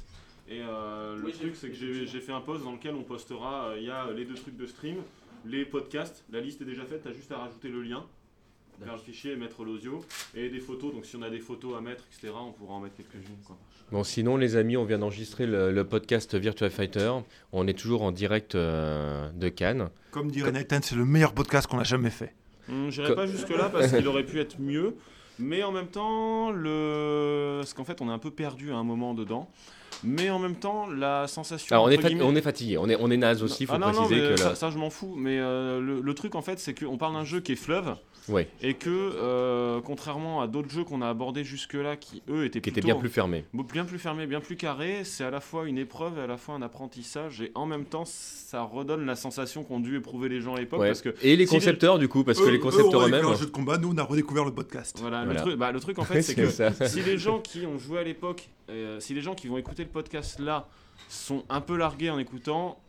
[0.50, 3.70] Et euh, le truc, c'est que j'ai fait un post dans lequel on postera.
[3.70, 4.98] euh, Il y a les deux trucs de stream,
[5.46, 6.24] les podcasts.
[6.32, 8.04] La liste est déjà faite, t'as juste à rajouter le lien,
[8.84, 10.04] faire le fichier et mettre l'audio.
[10.36, 12.80] Et des photos, donc si on a des photos à mettre, etc., on pourra en
[12.82, 13.38] mettre quelques-unes.
[13.92, 17.12] Bon sinon les amis, on vient d'enregistrer le, le podcast Virtua Fighter.
[17.54, 19.90] On est toujours en direct euh, de Cannes.
[20.12, 22.34] Comme dirait Nathan, c'est le meilleur podcast qu'on a jamais fait.
[22.70, 24.96] Hum, J'irai pas jusque-là parce qu'il aurait pu être mieux.
[25.40, 27.60] Mais en même temps, le...
[27.62, 29.50] parce qu'en fait, on est un peu perdu à un moment dedans.
[30.04, 31.74] Mais en même temps, la sensation.
[31.76, 33.74] Alors on est, guillemets- on est fatigué, on est, on est naze aussi, il faut
[33.76, 34.56] ah non, préciser que ça, là...
[34.56, 35.16] ça, je m'en fous.
[35.18, 37.96] Mais euh, le, le truc en fait, c'est qu'on parle d'un jeu qui est fleuve.
[38.30, 38.48] Ouais.
[38.62, 42.70] Et que, euh, contrairement à d'autres jeux qu'on a abordés jusque-là, qui eux étaient Qui
[42.70, 43.44] étaient plutôt- bien plus fermés.
[43.54, 46.38] Bien plus fermés, bien plus carrés, c'est à la fois une épreuve et à la
[46.38, 47.42] fois un apprentissage.
[47.42, 50.80] Et en même temps, ça redonne la sensation qu'ont dû éprouver les gens à l'époque.
[50.80, 50.88] Ouais.
[50.88, 53.46] Parce que Et les si concepteurs, du coup, parce que les concepteurs eux-mêmes- un jeu
[53.46, 54.98] de combat, nous on a redécouvert le podcast.
[55.02, 55.42] Voilà, Voilà.
[55.42, 56.72] Le, truc, bah, le truc en fait, c'est C'est que ça.
[56.88, 59.84] si les gens qui ont joué à l'époque, euh, si les gens qui vont écouter
[59.84, 60.68] le podcast là
[61.10, 62.80] sont un peu largués en écoutant,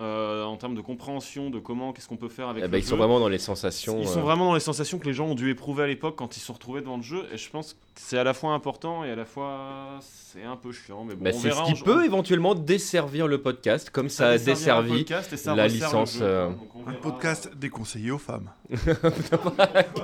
[0.00, 2.78] euh, en termes de compréhension de comment, qu'est-ce qu'on peut faire avec Eh le ben,
[2.78, 4.10] ils sont vraiment dans les sensations, Ils euh.
[4.10, 6.40] sont vraiment dans les sensations que les gens ont dû éprouver à l'époque quand ils
[6.40, 7.28] se sont retrouvés devant le jeu.
[7.32, 10.56] Et je pense que c'est à la fois important et à la fois c'est un
[10.56, 11.04] peu chiant.
[11.04, 14.08] Mais bon, Bah, on c'est verra ce qui en- peut éventuellement desservir le podcast, comme
[14.08, 15.06] ça, a Ça desservi
[15.36, 16.18] ça la le licence.
[16.20, 18.50] euh, Donc Un podcast déconseillé aux femmes.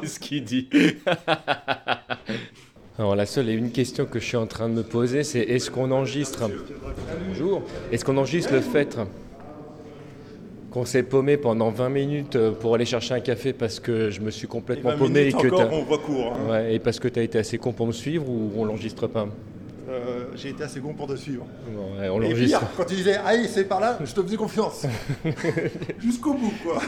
[0.01, 0.69] Qu'est-ce qu'il dit?
[3.01, 5.41] Alors la seule et une question que je suis en train de me poser, c'est
[5.41, 6.51] est-ce qu'on enregistre
[7.29, 7.63] Bonjour.
[7.91, 8.99] Est-ce qu'on enregistre le fait
[10.71, 14.21] qu'on s'est paumé pendant 20 minutes euh, pour aller chercher un café parce que je
[14.21, 16.51] me suis complètement Et 20 paumé et que encore, t'as- on voit court, hein.
[16.51, 19.07] Ouais, et parce que tu as été assez con pour me suivre ou on l'enregistre
[19.07, 19.27] pas?
[19.89, 21.47] Euh, J'ai été assez bon pour te suivre.
[21.75, 24.37] Bon, ouais, on Et pire, quand tu disais, allez, c'est par là, je te faisais
[24.37, 24.85] confiance.
[25.99, 26.83] Jusqu'au bout, quoi.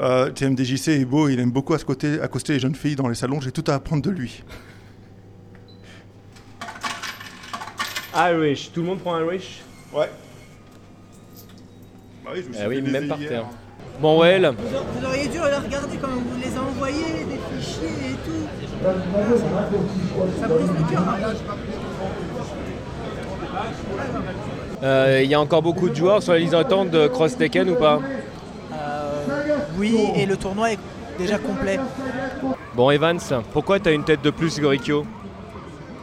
[0.00, 3.40] Euh, TMDJC est beau, il aime beaucoup accoster, accoster les jeunes filles dans les salons,
[3.40, 4.44] j'ai tout à apprendre de lui.
[8.14, 9.60] Irish, tout le monde prend Irish?
[9.92, 10.08] Ouais.
[12.24, 13.44] Bah oui, je me suis Ah oui, fait même par terre.
[14.00, 14.52] Bon, ouais, là.
[14.52, 14.58] Vous,
[15.00, 18.46] vous auriez dû la regarder quand vous les a envoyés, des fichiers et tout.
[20.40, 21.08] Ça brise le cœur.
[21.08, 21.34] hein.
[24.84, 27.68] Euh, Il y a encore beaucoup de joueurs sur la liste d'attente de Cross Tekken
[27.70, 28.00] ou pas?
[29.78, 30.78] Oui, et le tournoi est
[31.18, 31.78] déjà complet.
[32.74, 33.18] Bon, Evans,
[33.52, 35.06] pourquoi t'as une tête de plus, Gorikyo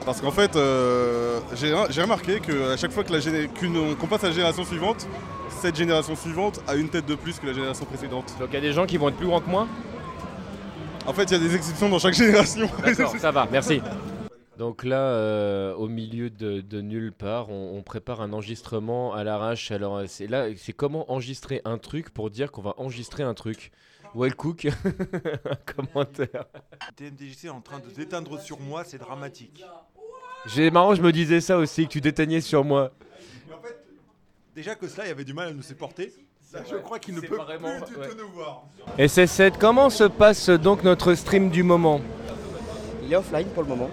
[0.05, 5.07] Parce qu'en fait, euh, j'ai remarqué qu'à chaque fois qu'on passe à la génération suivante,
[5.61, 8.33] cette génération suivante a une tête de plus que la génération précédente.
[8.39, 9.67] Donc il y a des gens qui vont être plus grands que moi
[11.07, 12.69] En fait, il y a des exceptions dans chaque génération.
[12.83, 13.81] D'accord, ça va, merci.
[14.58, 19.24] Donc là, euh, au milieu de, de nulle part, on, on prépare un enregistrement à
[19.26, 19.72] l'arrache.
[19.72, 23.34] Alors euh, c'est là, c'est comment enregistrer un truc pour dire qu'on va enregistrer un
[23.34, 23.72] truc.
[24.13, 24.65] Well Cook,
[25.46, 26.46] un commentaire.
[26.96, 29.65] TMDJC est en train de déteindre sur moi, c'est dramatique.
[30.46, 32.91] J'ai marrant, je me disais ça aussi, que tu déteignais sur moi.
[34.56, 36.13] Déjà que cela, il avait du mal à nous supporter.
[36.54, 38.08] Là, je crois qu'il ne peut vraiment- plus du ouais.
[38.10, 38.63] tout nous voir.
[38.98, 42.00] Et c'est cette, comment se passe donc notre stream du moment?
[43.04, 43.89] Il est offline pour le moment.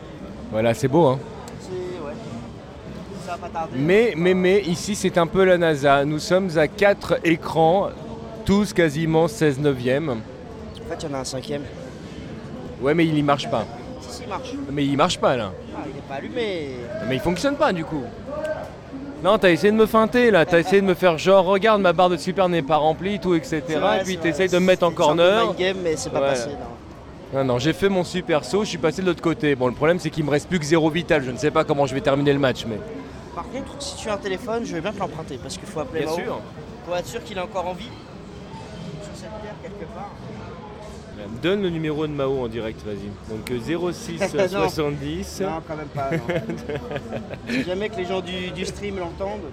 [0.53, 1.19] Voilà, c'est beau, hein.
[2.05, 2.13] Ouais.
[3.25, 3.73] Ça va pas tarder.
[3.79, 6.05] Mais, mais, mais, ici c'est un peu la NASA.
[6.05, 7.89] Nous sommes à 4 écrans,
[8.45, 10.11] tous quasiment 16 neuvième.
[10.11, 10.15] En
[10.91, 11.63] fait, il y en a un cinquième.
[12.83, 13.65] Ouais, mais il y marche pas.
[14.03, 14.53] Si, si, il marche.
[14.71, 15.53] Mais il marche pas là.
[15.75, 16.77] Ah, il est pas allumé.
[17.09, 18.03] Mais il fonctionne pas du coup.
[19.25, 21.93] Non, t'as essayé de me feinter là, t'as essayé de me faire genre, regarde, ma
[21.93, 23.63] barre de super n'est pas remplie, tout, etc.
[23.81, 25.55] Vrai, et puis t'essayes de me mettre en corner.
[25.55, 26.72] game, mais c'est pas passé, non.
[27.33, 29.55] Non, non, j'ai fait mon super saut, je suis passé de l'autre côté.
[29.55, 31.65] Bon, le problème c'est qu'il me reste plus que zéro vital, je ne sais pas
[31.65, 32.79] comment je vais terminer le match, mais.
[33.35, 35.81] Par contre, si tu as un téléphone, je vais bien te l'emprunter parce qu'il faut
[35.81, 36.41] appeler Bien sûr.
[36.85, 37.89] Pour être sûr qu'il est encore en vie.
[39.03, 40.11] Sur cette terre, quelque part.
[41.41, 43.09] Donne le numéro de Mao en direct, vas-y.
[43.35, 44.69] Donc euh, 06 Non.
[44.69, 45.41] 70.
[45.41, 46.11] Non, quand même pas.
[46.11, 46.19] non.
[47.49, 49.49] si jamais que les gens du, du stream l'entendent,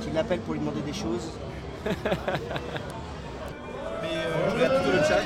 [0.00, 1.30] qu'ils l'appellent pour lui demander des choses.
[4.20, 5.20] Euh, je regarde tout le chat.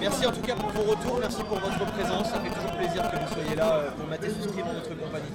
[0.00, 2.28] Merci en tout cas pour vos retours, merci pour votre présence.
[2.30, 4.88] Ça fait toujours plaisir que vous soyez là euh, pour mater ce stream en notre
[4.90, 5.32] compagnie.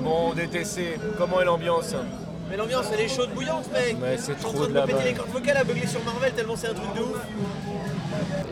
[0.00, 1.94] Bon, DTC, comment est l'ambiance?
[2.50, 4.72] Mais l'ambiance elle est chaude bouillante mec Ouais, c'est Je suis en trop train de
[4.74, 7.00] de me péter les cordes vocales à beugler sur Marvel tellement c'est un truc de
[7.00, 7.16] ouf.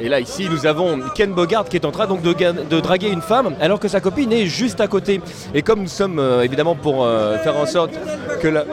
[0.01, 3.23] Et là, ici, nous avons Ken Bogart qui est en train donc de, draguer une
[3.23, 5.21] femme alors que sa copine est juste à côté.
[5.55, 7.93] Et comme nous sommes euh, évidemment pour euh, faire en sorte
[8.41, 8.65] que la.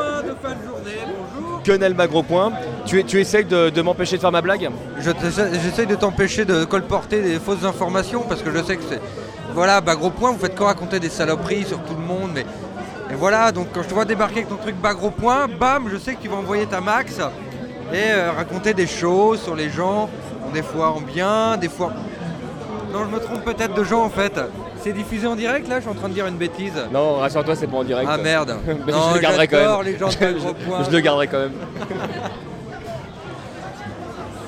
[1.63, 2.53] Que Nelma Gros Point,
[2.85, 4.69] tu, tu essayes de, de m'empêcher de faire ma blague?
[5.01, 9.01] J'essaye de t'empêcher de colporter des fausses informations parce que je sais que c'est.
[9.53, 12.45] Voilà, gros point, vous faites que raconter des saloperies sur tout le monde, mais.
[13.11, 15.89] Et voilà, donc quand je te vois débarquer avec ton truc bas gros point, bam,
[15.91, 17.19] je sais que tu vas envoyer ta max
[17.91, 20.09] et euh, raconter des choses sur les gens,
[20.49, 21.93] des fois en bien, des fois.
[22.93, 24.39] Non, je me trompe peut-être de gens en fait.
[24.81, 26.73] C'est diffusé en direct là, je suis en train de dire une bêtise.
[26.91, 28.09] Non, rassure-toi, c'est pas en direct.
[28.11, 28.55] Ah merde.
[28.85, 29.85] Mais Non, je le garderai quand même.
[29.85, 31.53] les gens de Je- Gros le garderai quand même.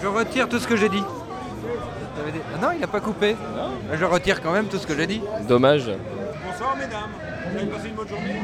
[0.01, 1.03] Je retire tout ce que j'ai dit.
[2.55, 3.35] Ah non, il a pas coupé.
[3.93, 5.21] Je retire quand même tout ce que j'ai dit.
[5.47, 5.85] Dommage.
[6.45, 7.09] Bonsoir mesdames,
[7.51, 8.41] vous avez passé une bonne journée?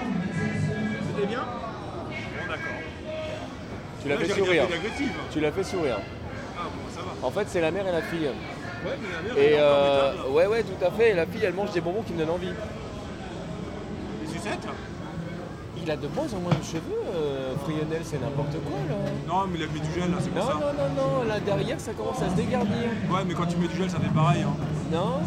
[1.16, 1.40] C'était bien?
[1.42, 2.64] Bon d'accord.
[4.02, 4.64] Tu l'as fait sourire.
[5.32, 5.98] Tu l'as fait sourire.
[6.58, 7.07] Ah bon, ça va.
[7.24, 8.28] En fait, c'est la mère et la fille.
[8.28, 11.12] Ouais, mais la mère, Et elle euh, ouais, ouais, tout à fait.
[11.12, 12.52] Et la fille, elle mange des bonbons qui me donnent envie.
[14.22, 14.68] Les sucettes
[15.84, 18.96] Il a de moins en moins de cheveux, euh, Frionel, c'est n'importe quoi là.
[19.28, 20.54] Non, mais il a mis du gel là, c'est pour Non, ça.
[20.54, 22.90] non, non, non, là derrière, ça commence à se dégarnir.
[23.10, 24.44] Ouais, mais quand tu mets du gel, ça fait pareil.
[24.44, 24.54] Hein.
[24.92, 25.20] Non,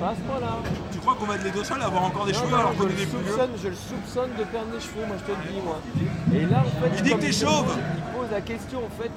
[0.00, 0.56] pas à ce point-là.
[0.92, 2.56] Tu crois qu'on va être les deux seuls à avoir encore des Non, cheveux non,
[2.58, 5.24] alors qu'on est des plus vieux je le soupçonne de perdre des cheveux, moi je
[5.32, 5.78] te le dis moi.
[6.34, 7.66] Et là en fait, Il dit que t'es chauve.
[7.76, 9.10] Il pose la question en fait.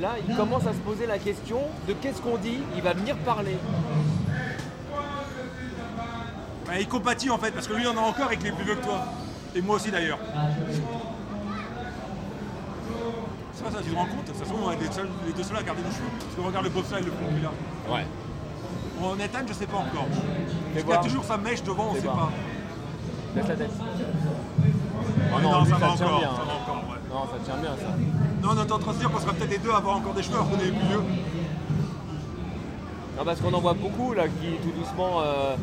[0.00, 2.58] Là, il commence à se poser la question de qu'est-ce qu'on dit.
[2.76, 3.56] Il va venir parler.
[6.66, 8.64] Bah, il compatit en fait, parce que lui en a encore et qu'il est plus
[8.64, 9.04] vieux que toi.
[9.54, 10.18] Et moi aussi d'ailleurs.
[13.52, 14.26] Ça, ça, tu te rends compte?
[14.34, 16.08] Ça se trouve, on va être les, seuls- les deux seuls à garder nos cheveux.
[16.18, 17.94] Parce que regarde le bobsleigh, le fond qu'il a.
[17.94, 18.06] Ouais.
[18.98, 20.06] Bon, Nathan, je sais pas encore.
[20.74, 22.30] Fais Il a toujours sa mèche devant, on sait pas.
[23.36, 23.70] Laisse la tête.
[25.34, 26.30] Ah non, non, lui, ça ça va encore, bien.
[26.30, 26.98] ça va encore, ouais.
[27.12, 27.94] Non, ça tient bien ça.
[28.42, 29.96] Non, on est en train de se dire qu'on sera peut-être les deux à avoir
[29.96, 31.02] encore des cheveux alors qu'on est les plus vieux.
[33.18, 35.54] Non, parce qu'on en voit beaucoup là qui tout doucement euh,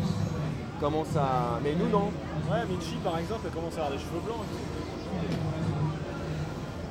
[0.80, 1.60] commencent à.
[1.64, 2.12] Mais nous non.
[2.52, 4.38] Ouais, Michi par exemple, elle commence à avoir des cheveux blancs.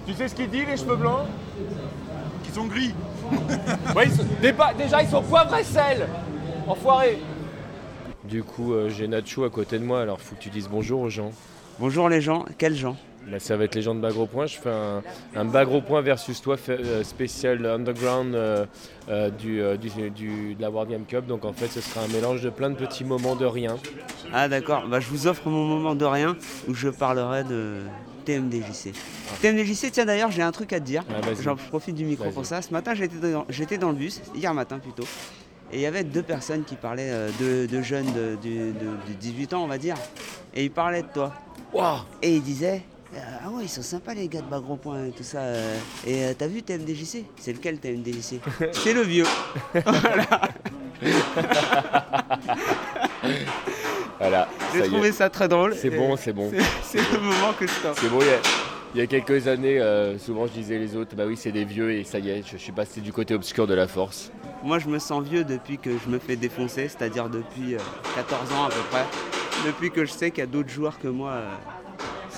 [0.06, 1.26] Tu sais ce qu'il dit les cheveux blancs?
[2.44, 2.94] Qui sont gris.
[3.94, 6.08] Ouais, ils sont- dépa- Déjà ils sont poivre et sel
[6.66, 7.18] Enfoiré
[8.24, 11.00] Du coup, euh, j'ai Nacho à côté de moi, alors faut que tu dises bonjour
[11.02, 11.30] aux gens.
[11.78, 12.96] Bonjour les gens, quels gens?
[13.31, 14.46] Là, ça va être les gens de Bagro Point.
[14.46, 15.02] Je fais un,
[15.37, 18.64] un Bagro Point versus toi euh, spécial underground euh,
[19.11, 21.26] euh, du, du- du- de la World Game Cup.
[21.26, 23.76] Donc en fait, ce sera un mélange de plein de petits moments de rien.
[24.33, 26.37] Ah d'accord, bah, je vous offre mon moment de rien
[26.68, 27.81] où je parlerai de
[28.24, 28.92] TMDJC.
[29.42, 31.04] TMDJC, tiens d'ailleurs, j'ai un truc à te dire.
[31.11, 31.20] Ah.
[31.42, 32.62] J'en profite du micro pour ça.
[32.62, 35.04] Ce matin, j'étais dans, le bus, hier matin plutôt,
[35.72, 39.12] et il y avait deux personnes qui parlaient de, de jeunes de, de- de- de
[39.20, 39.96] 18 ans, on va dire,
[40.54, 41.35] et ils parlaient de toi.
[42.22, 42.83] Et ils disaient.
[43.14, 45.38] Euh, Ah ouais, ils sont sympas les gars de Bagro Point et tout ça.
[45.38, 45.76] euh.
[46.06, 48.40] Et euh, t'as vu TMDJC C'est lequel TMDJC
[48.72, 49.26] C'est le vieux.
[54.18, 54.48] Voilà.
[54.74, 55.74] J'ai trouvé ça très drôle.
[55.76, 56.50] C'est bon, c'est bon.
[56.82, 57.72] C'est le moment que je.
[57.94, 58.40] C'est bon, il y a-
[58.94, 61.66] il y, a quelques années, euh, souvent je disais les autres, bah oui, c'est des
[61.66, 64.32] vieux et ça y est, je, je suis passé du côté obscur de la force.
[64.64, 67.78] Moi, je me sens vieux depuis que je me fais défoncer, c'est-à-dire depuis euh,
[68.16, 69.04] 14 ans à peu près.
[69.66, 71.50] Depuis que je sais qu'il y a d'autres joueurs que moi euh,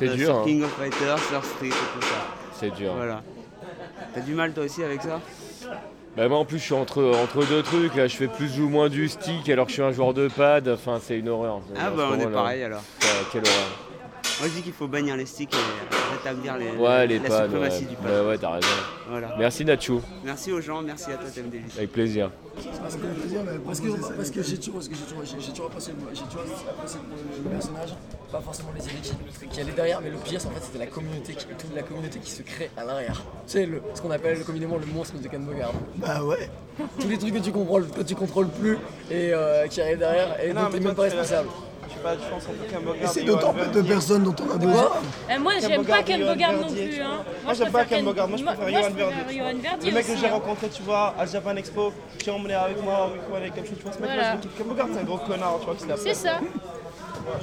[0.00, 0.44] C'est euh, dur, sur hein.
[0.46, 2.26] King of Fighters, sur Street et tout ça.
[2.58, 2.94] C'est dur.
[2.94, 3.22] Voilà.
[4.14, 5.20] T'as du mal toi aussi avec ça?
[6.16, 8.70] Bah moi en plus je suis entre, entre deux trucs, là je fais plus ou
[8.70, 11.60] moins du stick alors que je suis un joueur de pad, enfin c'est une horreur.
[11.78, 12.80] Ah bah on est pareil alors.
[13.30, 13.68] quelle horreur.
[14.40, 15.56] Moi je dis qu'il faut bannir les sticks et
[16.22, 17.88] rétablir les, Ouais, les la suprématie ouais.
[17.90, 18.12] du pad.
[18.12, 18.68] Ouais, ouais, t'as raison.
[19.08, 19.34] Voilà.
[19.38, 21.76] Merci Nacho, Merci aux gens, merci à toi TMDJ.
[21.78, 22.30] avec plaisir.
[22.82, 23.06] Parce que,
[23.64, 27.00] parce que, parce que j'ai toujours, parce que j'ai toujours, apprécié, le- j'ai toujours apprécié
[27.08, 27.90] le, le personnage,
[28.30, 30.86] pas forcément les idées qui, qui allaient derrière, mais le pire, en fait, c'était la
[30.86, 33.22] communauté, qui, toute la communauté qui se crée à l'arrière.
[33.46, 35.72] Tu sais, le, ce qu'on appelle communément le monstre de Ken Bogard.
[35.96, 36.48] Bah ouais.
[37.00, 38.76] Tous les trucs que tu contrôles, que tu contrôles plus
[39.10, 41.48] et euh, qui arrivent derrière, et Non, dont mais t'es même pas responsable.
[42.02, 44.34] Pas, je pense entre Ken Bogard Et c'est et d'autant Johan plus de personnes dont
[44.46, 44.90] on a besoin.
[45.30, 47.00] Euh, moi, j'aime pas Ken Bogard non plus.
[47.00, 47.24] Hein.
[47.44, 50.32] Moi, j'aime pas Ken Bogard, moi je préfère Johan Verdier Le mec que j'ai hein.
[50.32, 53.68] rencontré, tu vois, à Japan Expo, qui a emmené avec moi au micro avec quelque
[53.68, 54.30] chose, tu vois, ce mec-là, Voilà.
[54.32, 54.56] je le kiffe.
[54.58, 56.40] Ken Bogard, c'est un gros connard, tu vois, qui la C'est ça.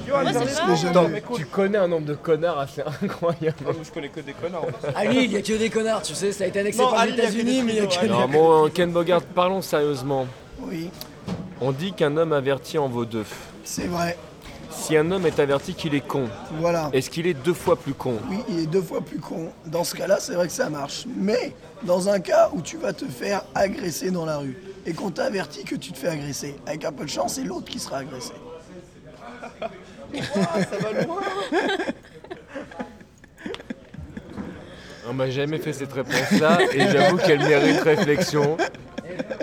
[0.08, 0.30] Moi, pas-
[0.88, 3.56] Attends, tu connais un nombre de connards assez incroyable.
[3.66, 4.66] Ah, Je connais que des connards.
[4.82, 4.92] fait.
[4.94, 6.90] À Lille, il y a que des connards, tu sais, ça a été annexé Non,
[6.90, 8.08] par les États-Unis, mais il y a que des.
[8.08, 10.26] Non, bon, Ken Bogard, parlons sérieusement.
[10.60, 10.90] Oui,
[11.60, 13.24] On dit qu'un homme averti en vaut deux.
[13.64, 14.16] c'est vrai.
[14.70, 16.28] Si un homme est averti qu'il est con,
[16.60, 16.90] Voilà.
[16.92, 18.18] est-ce qu'il est deux fois plus con?
[18.30, 19.50] Oui, il est deux fois plus con.
[19.66, 21.04] Dans ce cas-là, c'est vrai que ça marche.
[21.16, 25.10] Mais dans un cas où tu vas te faire agresser dans la rue et qu'on
[25.10, 27.98] t'avertit que tu te fais agresser, avec un peu de chance, c'est l'autre qui sera
[27.98, 28.32] agressé.
[29.60, 31.16] ça va loin.
[35.08, 38.56] On m'a jamais fait cette réponse-là et j'avoue qu'elle mérite réflexion.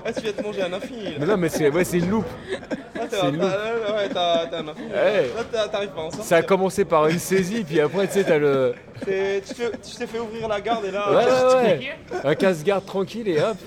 [0.05, 1.03] Ah, tu vas te manger un infini.
[1.03, 1.09] là.
[1.19, 2.25] Mais non, mais c'est ouais, c'est une loupe.
[2.61, 3.49] Ah, t'as- c'est une loupe.
[3.49, 4.87] t'as- Ouais, t'as t'as un infini.
[4.87, 5.21] Ouais.
[5.35, 6.25] Là, t'as- t'arrives pas à en sortir.
[6.25, 8.75] Ça a commencé par une saisie, puis après, tu sais, t'as le.
[9.03, 11.09] T'es- Tu t'es fait ouvrir la garde et là.
[11.11, 11.63] Ouais, ouais,
[12.13, 12.19] ouais.
[12.23, 13.57] Un casse-garde tranquille et hop.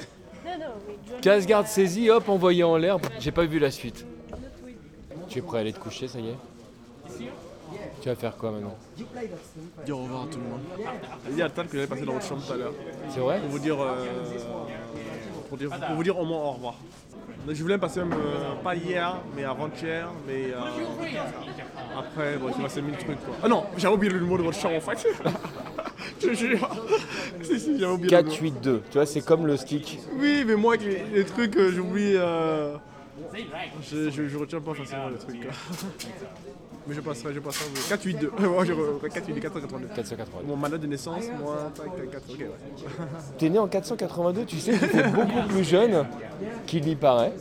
[1.20, 2.98] Casse-garde saisi, hop, envoyé en l'air.
[3.18, 4.06] J'ai pas vu la suite.
[5.28, 6.36] Tu es prêt à aller te coucher, ça y est?
[8.00, 8.76] Tu vas faire quoi maintenant
[9.84, 11.36] Dire au revoir à tout le monde.
[11.36, 12.72] Y a le temps que j'allais passer dans votre chambre tout à l'heure.
[13.10, 14.04] C'est vrai Pour vous dire, euh,
[15.48, 16.74] pour dire, pour vous dire au moins au revoir.
[17.48, 20.58] Je voulais passer même, euh, pas hier, mais avant-hier, mais euh,
[21.98, 23.34] après, bon, s'est passé mille trucs quoi.
[23.42, 25.06] Ah non, j'avais oublié le numéro de votre chambre en fait.
[26.20, 26.68] Je jure.
[27.42, 28.60] si, si, j'avais oublié le numéro.
[28.60, 29.98] 4-8-2, tu vois, c'est comme le stick.
[30.18, 32.14] Oui, mais moi, avec les, les trucs, j'oublie.
[32.16, 32.76] Euh...
[33.82, 35.40] Je, je, je retiens pas forcément le truc.
[35.42, 35.52] quoi.
[36.88, 37.66] Mais je passerai, je passerai.
[37.88, 38.28] 482.
[38.48, 39.88] Ouais, je re- 482, 482.
[39.94, 40.46] 482.
[40.48, 42.22] Mon mandat de naissance, moi, tac, tac, 4.
[42.30, 42.46] Ok, ouais.
[43.38, 46.06] T'es né en 482, tu sais que t'es beaucoup plus jeune
[46.66, 47.32] qu'il n'y paraît.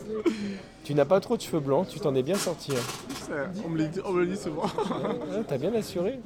[0.84, 2.72] Tu n'as pas trop de cheveux blancs, tu t'en es bien sorti.
[2.72, 3.34] hein.
[3.66, 4.64] On me, le dit, on me le dit souvent.
[4.64, 6.20] Ouais, T'as bien assuré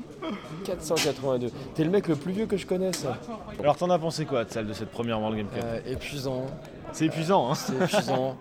[0.66, 1.50] 482.
[1.74, 3.06] T'es le mec le plus vieux que je connaisse.
[3.60, 6.46] Alors t'en as pensé quoi de celle de cette première World Game Cup Euh, épuisant.
[6.94, 8.38] C'est épuisant, hein C'est épuisant.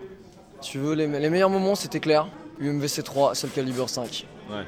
[0.61, 2.27] tu veux, les, les meilleurs moments, c'était clair.
[2.59, 4.27] UMVC 3, Soul Calibur 5.
[4.51, 4.65] Ouais.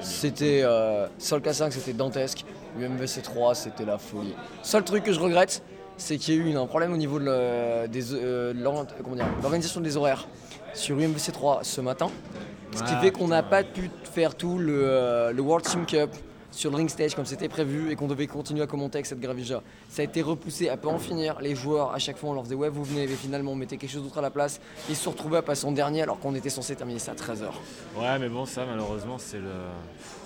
[0.00, 0.60] C'était.
[0.64, 2.44] Euh, Soul K5, c'était dantesque.
[2.78, 4.34] UMVC 3, c'était la folie.
[4.62, 5.62] Seul truc que je regrette,
[5.96, 9.80] c'est qu'il y a eu un problème au niveau de le- des, euh, dire, l'organisation
[9.80, 10.26] des horaires
[10.74, 12.08] sur UMVC 3 ce matin.
[12.74, 15.86] Ce qui Ah, fait qu'on n'a pas pu faire tout le, euh, le World Team
[15.86, 16.10] Cup
[16.54, 19.20] sur le ring stage comme c'était prévu et qu'on devait continuer à commenter avec cette
[19.20, 19.62] Gravija.
[19.88, 21.38] Ça a été repoussé à pas en finir.
[21.40, 23.76] Les joueurs, à chaque fois, on leur disait ouais, vous venez, mais finalement, on mettait
[23.76, 24.60] quelque chose d'autre à la place.
[24.88, 27.14] Ils se sont retrouvés à passer en dernier alors qu'on était censé terminer ça à
[27.14, 27.46] 13h.
[27.98, 29.50] Ouais, mais bon, ça, malheureusement, c'est le.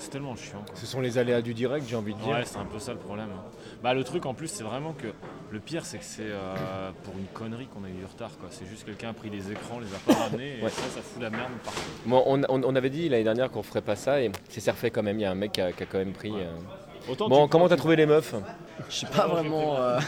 [0.00, 0.62] C'est tellement chiant.
[0.66, 0.74] quoi.
[0.76, 2.28] Ce sont les aléas du direct, j'ai envie de dire.
[2.28, 3.28] Ouais, c'est un peu ça le problème.
[3.34, 3.42] hein.
[3.82, 5.06] Bah, le truc en plus, c'est vraiment que
[5.52, 8.30] le pire, c'est que c'est euh, pour une connerie qu'on a eu du retard.
[8.40, 8.48] quoi.
[8.50, 10.68] C'est juste quelqu'un a pris les écrans, les a pas ramenés, et Ouais.
[10.70, 11.80] ça, ça fout la merde partout.
[12.04, 14.72] Bon, on, on- on avait dit l'année dernière qu'on ferait pas ça et c'est s'est
[14.72, 15.18] refait quand même.
[15.18, 16.32] Il y a un mec qui a, qui a quand même pris.
[16.34, 16.50] euh,
[17.08, 18.34] Autant Bon, tu- comment t'as trouvé les meufs
[18.90, 19.76] Je sais pas vraiment.
[19.78, 19.98] euh,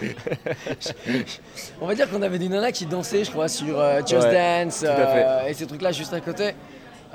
[1.80, 4.64] On va dire qu'on avait des nanas qui dansaient, je crois, sur euh, Just Ouais,
[4.64, 6.52] Dance euh, et ces trucs-là juste à côté.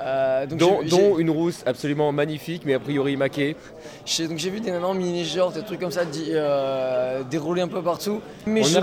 [0.00, 3.56] Euh, donc dont, une rousse absolument magnifique, mais a priori maquée.
[4.04, 7.68] j'ai- donc j'ai vu des nanas en mini-short, des trucs comme ça euh, déroulés un
[7.68, 8.20] peu partout.
[8.44, 8.78] Mais, On je,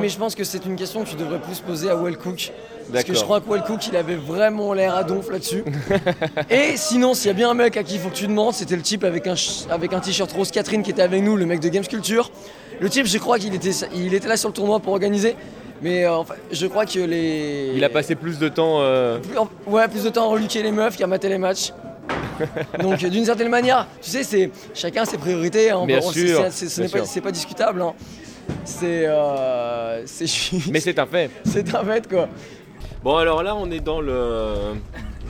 [0.00, 2.52] mais, je pense que c'est une question que tu devrais plus poser à Wellcook.
[2.92, 5.62] Parce que je crois que Wellcook, il avait vraiment l'air à donf là-dessus.
[6.50, 8.54] Et sinon, s'il y a bien un mec à qui il faut que tu demandes,
[8.54, 9.34] c'était le type avec un,
[9.70, 12.30] avec un t-shirt rose Catherine qui était avec nous, le mec de Games Culture.
[12.80, 15.36] Le type, je crois qu'il était, il était là sur le tournoi pour organiser.
[15.82, 17.72] Mais euh, enfin, je crois que les.
[17.74, 18.78] Il a passé plus de temps.
[18.80, 21.72] euh, Plus- en- Ouais, plus de temps à reluquer les meufs qu'à mater les matchs.
[22.80, 25.70] Donc d'une certaine manière, tu sais, c'est chacun ses priorités.
[25.70, 25.84] hein.
[25.86, 27.06] Bien Bon, sûr, c'est- c'est- ce bien n'est pas, sûr.
[27.06, 27.82] c'est pas discutable.
[27.82, 27.94] hein.
[28.64, 31.30] C'est, euh, c'est juste- Mais c'est un fait.
[31.44, 32.28] c'est un fait quoi.
[33.02, 34.54] Bon, alors là, on est dans le.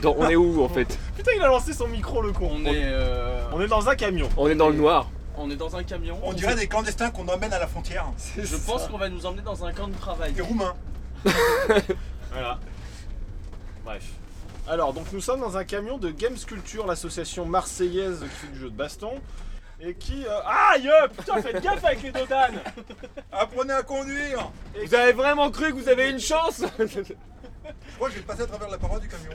[0.01, 0.97] dans- on est où en fait?
[1.17, 2.49] Putain, il a lancé son micro, le con.
[2.55, 4.29] On est, euh, On est dans un camion.
[4.37, 5.09] On est dans le noir.
[5.39, 6.19] On est dans un camion.
[6.23, 8.05] On dirait des clandestins qu'on emmène à la frontière.
[8.37, 10.33] Je pense qu'on va nous emmener dans un camp de travail.
[10.33, 10.75] Des Roumains.
[12.31, 12.59] Voilà.
[13.83, 14.03] Bref.
[14.67, 18.59] Alors, donc nous sommes dans un camion de Games Culture, l'association marseillaise qui fait du
[18.59, 19.13] jeu de baston.
[19.81, 20.25] Et qui.
[20.27, 22.59] euh, Aïe Putain, faites gaffe avec les dodanes
[23.31, 24.51] Apprenez à conduire
[24.85, 26.61] Vous avez vraiment cru que vous avez une chance?
[26.79, 29.29] Je crois que je vais passer à travers la paroi du camion.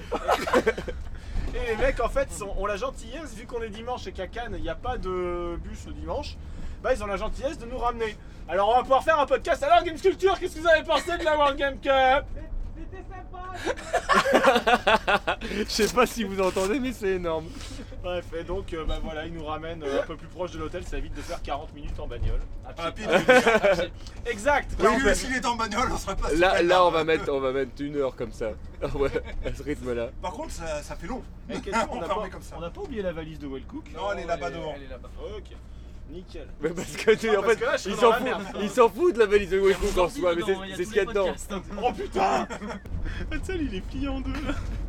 [1.54, 2.28] Et les mecs, en fait,
[2.58, 5.56] ont la gentillesse, vu qu'on est dimanche et qu'à Cannes, il n'y a pas de
[5.62, 6.36] bus le dimanche,
[6.82, 8.16] bah ils ont la gentillesse de nous ramener.
[8.48, 9.62] Alors on va pouvoir faire un podcast.
[9.62, 12.26] Alors, Games Culture, qu'est-ce que vous avez pensé de la World Game Cup?
[15.50, 17.46] Je sais pas si vous entendez, mais c'est énorme.
[18.02, 20.58] Bref, et donc, euh, bah voilà, ils nous ramènent euh, un peu plus proche de
[20.58, 22.40] l'hôtel, ça évite de faire 40 minutes en bagnole.
[22.66, 23.06] À pied.
[23.06, 23.92] À pied, À pied.
[24.26, 27.32] exact Oui, lui, s'il est en bagnole, on serait pas Là, là, on va mettre,
[27.32, 28.50] on va mettre une heure comme ça.
[28.82, 29.10] Ah ouais,
[29.46, 30.08] à ce rythme-là.
[30.20, 31.22] Par contre, ça, ça fait long.
[31.48, 32.54] Et question, on n'a pas, Enfermé comme ça.
[32.58, 34.72] on n'a pas oublié la valise de Wellcook Non, elle est là-bas devant.
[34.72, 35.56] Ok,
[36.10, 36.46] nickel.
[36.60, 38.10] Mais parce que tu, Non, en parce fait, que là, je serais il dans s'en
[38.10, 38.42] la fout, merde.
[38.62, 40.42] il s'en fout de la valise de Wellcook en soi, mais
[40.76, 41.24] c'est ce qu'il y a dedans.
[41.26, 41.54] podcasts.
[41.82, 42.48] Oh putain
[43.32, 44.83] Hatsal il est plié en deux Et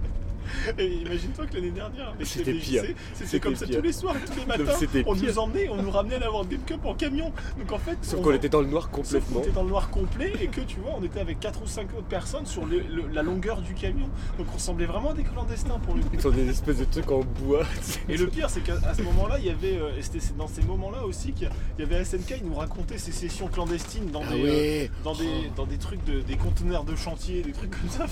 [0.79, 2.83] imagine-toi que l'année dernière, C'était pire.
[3.13, 4.63] C'était comme ça tous les soirs, tous les matins.
[5.05, 5.23] on pire.
[5.29, 7.31] nous emmenait, on nous ramenait à la World Game Cup en camion.
[7.57, 9.41] Donc en fait, Sauf on- qu'on était dans le noir complètement.
[9.41, 11.87] était dans le noir complet et que tu vois, on était avec 4 ou 5
[11.97, 14.09] autres personnes sur le- le- la longueur du camion.
[14.37, 16.09] Donc on ressemblait vraiment à des clandestins pour le coup.
[16.13, 17.63] Ils sont des espèces de trucs en bois.
[18.09, 20.61] Et le pire, c'est qu'à ce moment-là, il y avait, euh, et c'était dans ces
[20.61, 24.43] moments-là aussi qu'il y avait SNK, il nous racontait ses sessions clandestines dans, Ah des,
[24.43, 24.89] ouais.
[24.91, 28.05] euh, dans, des, dans des trucs, de, des conteneurs de chantier, des trucs comme ça.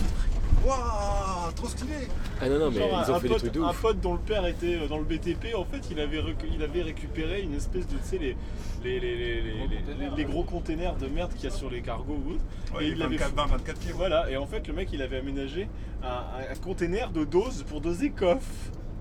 [0.66, 2.08] Waouh, trop stylé
[2.42, 3.82] Ah non, non, mais Genre, ils ont un fait pote, des trucs de un ouf.
[3.82, 6.62] pote dont le père était euh, dans le BTP, en fait, il avait, recu- il
[6.64, 8.36] avait récupéré une espèce de, tu sais, les,
[8.84, 9.66] les, les, les, les-
[10.00, 12.44] les- les gros containers de merde qu'il y a sur les cargos ou autre.
[12.76, 13.92] Ouais, et les il avait 24, 20, 24 pieds.
[13.94, 15.70] Voilà, et en fait, le mec, il avait aménagé
[16.04, 18.44] un, un- un container de doses pour doser coff.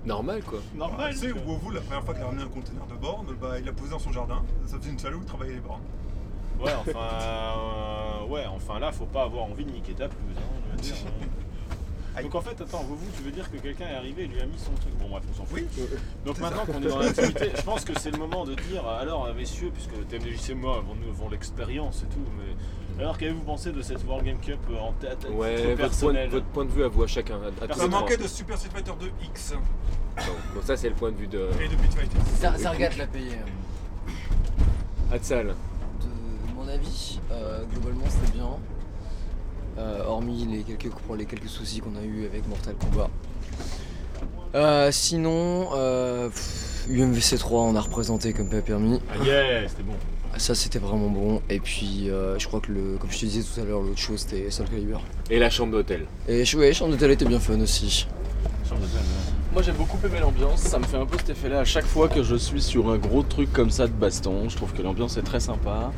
[0.05, 0.59] Normal quoi.
[0.75, 1.11] Normal.
[1.13, 3.65] Tu sais, Wovo, la première fois qu'il a ramené un conteneur de borne, bah, il
[3.65, 4.43] l'a posé dans son jardin.
[4.65, 5.81] Ça faisait une salle où il travaillait les bornes.
[6.59, 10.35] Ouais, enfin, euh, ouais, enfin là, faut pas avoir envie de niquer ta pelouse.
[10.37, 10.95] Hein, je veux dire.
[12.21, 14.45] Donc en fait, attends, vous, tu veux dire que quelqu'un est arrivé et lui a
[14.45, 14.93] mis son truc.
[14.99, 15.61] Bon, bref, on s'en fout.
[16.25, 18.85] Donc c'est maintenant qu'on est dans l'activité, je pense que c'est le moment de dire
[18.87, 23.17] alors, euh, messieurs, puisque TMDJC et moi avons, nous avons l'expérience et tout, mais alors
[23.17, 26.45] qu'avez-vous pensé de cette World Game Cup euh, en tête Ouais, votre point, personnel votre
[26.45, 27.39] point de vue à vous à chacun.
[27.61, 29.53] À, à Ça manquait de Super Street Fighter 2 X
[30.15, 30.21] Bon,
[30.53, 32.67] donc ça c'est le point de vue de et de Beat Fighter.
[32.69, 33.31] Regarde l'a payé.
[35.11, 35.47] Hatsal.
[35.47, 38.49] De mon avis, euh, globalement c'était bien.
[39.77, 43.09] Euh, hormis les quelques, pour les quelques soucis qu'on a eu avec Mortal Kombat.
[44.55, 48.99] Euh, sinon, euh, pff, UMVC 3 on a représenté comme pas permis.
[49.11, 49.93] Ah yeah, c'était bon.
[50.37, 51.41] Ça c'était vraiment bon.
[51.49, 53.97] Et puis euh, je crois que le, comme je te disais tout à l'heure, l'autre
[53.99, 55.01] chose c'était Soul Calibur.
[55.29, 56.05] Et la chambre d'hôtel.
[56.27, 58.07] Et ouais, chambre d'hôtel était bien fun aussi.
[59.53, 61.85] Moi j'ai beaucoup aimé l'ambiance, ça me fait un peu cet effet là à chaque
[61.85, 64.81] fois que je suis sur un gros truc comme ça de baston, je trouve que
[64.81, 65.91] l'ambiance est très sympa.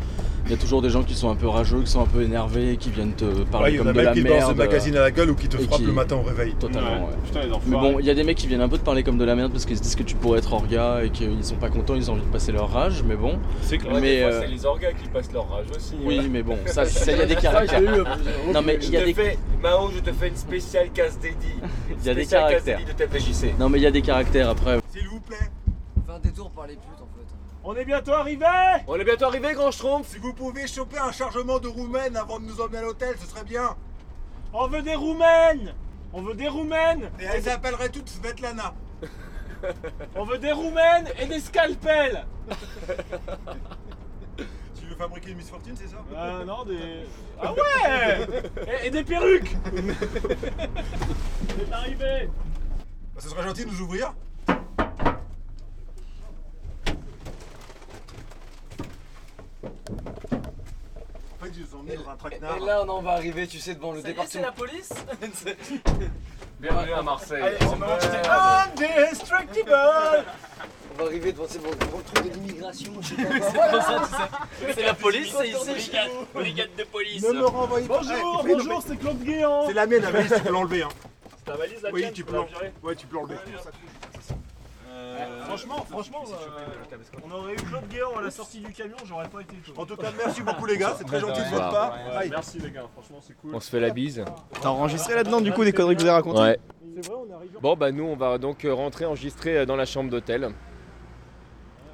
[0.48, 2.22] Il y a toujours des gens qui sont un peu rageux, qui sont un peu
[2.22, 4.28] énervés, qui viennent te parler Ouais, il y en comme a de la qui te
[4.28, 4.58] balancent merde.
[4.58, 6.54] des magazines à la gueule ou qui te frappent le matin au réveil.
[6.60, 7.00] Totalement, Ouais.
[7.00, 7.16] ouais.
[7.26, 7.92] Putain, les Mais enfoirés.
[7.94, 9.34] bon, il y a des mecs qui viennent un peu te parler comme de la
[9.36, 11.96] merde parce qu'ils se disent que tu pourrais être orga et qu'ils sont pas contents,
[11.96, 13.40] ils ont envie de passer leur rage, mais bon.
[13.64, 15.96] C'est que mais, euh, c'est les orgas qui passent leur rage aussi.
[16.04, 17.82] Oui, mais bon, ça, ça, il y a des caractères.
[18.54, 21.18] Non, mais il y a des- te fais- Mao, je te fais une spéciale casse
[21.20, 21.38] dédiée.
[22.02, 22.78] Il y a des caractères.
[22.80, 23.60] de.
[23.60, 24.78] Non, mais il y a des caractères après.
[24.94, 25.38] S'il vous plaît.
[26.06, 26.82] Fais un détour par les putes.
[27.68, 28.46] On est bientôt arrivé
[28.88, 32.40] On est bientôt arrivé, grand Schtroumpf Si vous pouviez choper un chargement de roumaine avant
[32.40, 33.76] de nous emmener à l'hôtel, ce serait bien.
[34.54, 35.74] On veut des roumaines
[36.14, 38.76] On veut des roumaines Et elles s'appelleraient toutes Svetlana.
[40.16, 42.28] On veut des roumaines et des scalpels
[44.38, 45.98] Tu veux fabriquer une Miss Fortune, c'est ça?
[46.16, 47.08] Ah non, des.
[47.42, 48.28] Ah ouais
[48.84, 49.56] et, et des perruques
[51.50, 54.14] C'est arrivé Bah, Ce serait gentil de nous ouvrir.
[61.86, 62.58] Dans un traquenard.
[62.58, 64.52] Et là on en va arriver, tu sais, devant le département.
[64.56, 64.90] police
[66.60, 67.42] Bienvenue à Marseille.
[67.44, 67.66] Allez, c'est
[70.94, 72.94] On va arriver devant, c'est bon, devant le truc de l'immigration.
[73.02, 73.16] C'est.
[74.74, 75.92] C'est la police, c'est ici.
[76.34, 77.22] Brigade, de police.
[77.24, 78.00] Ne me renvoyez pas.
[78.00, 79.68] Bonjour, Eh, bonjour, c'est Claude Guéant.
[79.68, 80.84] C'est la mienne, la valise, tu peux l'enlever.
[80.84, 80.90] Hein.
[81.38, 82.46] C'est ta valise, la Oui, peux la
[82.82, 83.36] Ouais, tu peux l'enlever.
[85.56, 86.96] Franchement, franchement, euh,
[87.26, 89.56] on aurait eu Claude Guéant à la sortie du camion, j'aurais pas été.
[89.78, 91.98] En tout cas, merci beaucoup, les gars, c'est très gentil de votre part.
[92.30, 93.56] Merci les gars, franchement c'est cool.
[93.56, 94.26] On se fait la bise.
[94.62, 96.60] T'as enregistré là-dedans du coup des conneries que vous avez racontées Ouais.
[97.02, 97.52] C'est vrai, on est arrivé.
[97.62, 100.50] Bon bah nous on va donc euh, rentrer enregistrer euh, dans la chambre d'hôtel.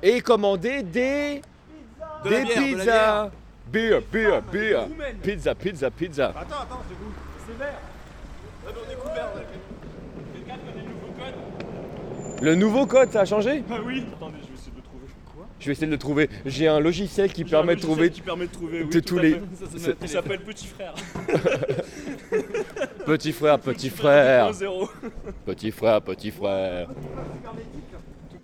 [0.04, 1.42] Et commander des...
[2.24, 3.30] De des de pizzas
[3.72, 4.88] Beer, beer, beer
[5.22, 7.12] Pizza, pizza, pizza Attends, attends, c'est vous.
[7.48, 7.74] C'est vert.
[8.66, 9.30] Ouais, mais on est couvert.
[9.36, 9.42] là.
[10.34, 11.36] Quelqu'un connaît le nouveau code
[12.42, 14.04] Le nouveau code ça a changé Ah oui.
[14.14, 15.06] Attendez, je vais essayer de le trouver.
[15.36, 16.30] Quoi Je vais essayer de le trouver.
[16.46, 18.90] J'ai un logiciel qui J'ai permet un de logiciel trouver qui permet de trouver, oui,
[18.90, 19.32] de tout tous à les...
[19.34, 19.40] fait.
[19.54, 20.94] Ça, c'est notre- Il s'appelle Petit Frère.
[23.06, 24.52] Petit frère, petit frère.
[24.52, 24.90] 2.0.
[25.46, 26.88] Petit frère, petit frère.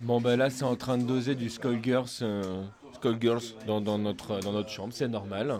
[0.01, 2.63] Bon bah là c'est en train de doser du Skullgirls, euh,
[2.95, 5.59] Skullgirls dans, dans notre, dans notre chambre, c'est normal.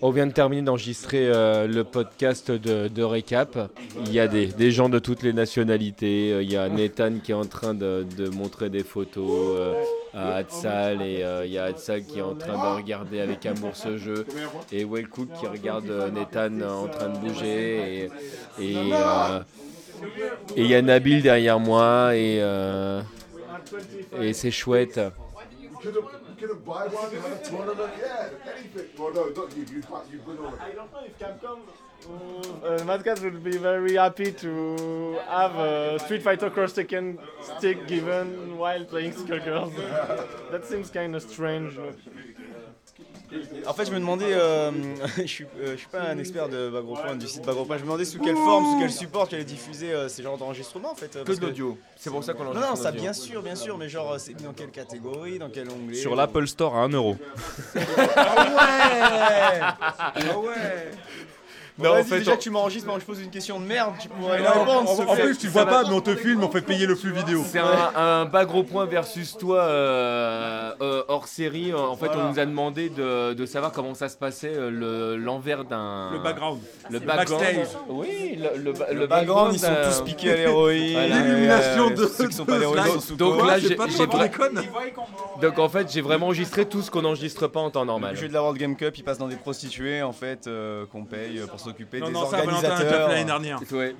[0.00, 3.58] On vient de terminer d'enregistrer euh, le podcast de, de récap.
[4.06, 6.32] Il y a des, gens de toutes les nationalités.
[6.32, 9.74] Euh, Il y a Nathan qui est en train de, montrer des photos euh,
[10.14, 13.74] à Hatsal et il y a Hatsal qui est en train de regarder avec amour
[13.74, 14.24] ce jeu
[14.72, 18.08] et Wellcook qui regarde Nathan en train de bouger
[18.60, 18.74] et,
[20.56, 22.40] il y a Nabil derrière moi et,
[24.20, 25.00] et c'est chouette.
[26.38, 28.86] You couldn't, buy one at a tournament, yeah, anything.
[28.96, 29.64] Well, no, not you.
[29.74, 30.04] You can't.
[30.12, 30.60] You've been on it.
[30.60, 31.58] I don't know if Capcom.
[32.06, 38.56] Uh, Madcast would be very happy to have a Street Fighter Cross Tekken stick given
[38.56, 39.74] while playing Skullgirls.
[40.52, 41.76] that seems kind of strange.
[43.66, 44.70] En fait, je me demandais, euh,
[45.18, 47.86] je, suis, euh, je suis pas un expert de Bagropoint, du site Bagropoint, je me
[47.86, 50.94] demandais sous quelle forme, sous quel support tu allais diffuser euh, ces genres d'enregistrements en
[50.94, 51.14] fait.
[51.16, 51.78] euh, Que parce de l'audio.
[51.96, 54.18] C'est pour ça qu'on Non, enregistre non, en ça bien sûr, bien sûr, mais genre,
[54.18, 56.94] c'est mis dans quelle catégorie, dans quel onglet Sur l'Apple Store à 1€.
[56.94, 57.16] euro.
[58.16, 59.60] Ah ouais
[60.30, 60.90] Ah ouais
[61.78, 63.64] Non, Bon, en fait, déjà on- que tu m'enregistres que je pose une question de
[63.64, 65.14] merde, tu pourrais Et la là, en, répondre.
[65.14, 67.42] plus, tu vois pas, mais on te filme, on fait payer le flux vidéo.
[67.46, 71.72] C'est un, un bas gros point versus toi euh, euh, hors série.
[71.72, 72.24] En fait, Voilà.
[72.24, 76.10] on nous a demandé de, de savoir comment ça se passait euh, le- l'envers d'un.
[76.12, 76.60] Le background.
[76.90, 77.42] Le Le background.
[77.44, 77.76] backstage.
[77.88, 80.98] Oui, le, le, ba- Le background, ils sont tous piqués à l'héroïne.
[80.98, 83.76] L'illumination de- Ceux qui sont pas l'héroïne sont Donc là, j'ai.
[85.40, 88.14] Donc en fait, j'ai vraiment enregistré tout ce qu'on n'enregistre pas en temps normal.
[88.14, 90.48] Le jeu de la World Game Cup, il passe dans des prostituées en fait
[90.90, 93.08] qu'on paye pour s'occuper Non, des non, ça, Valentin organisateurs.
[93.08, 93.60] fait l'année dernière.
[93.72, 93.94] Ouais.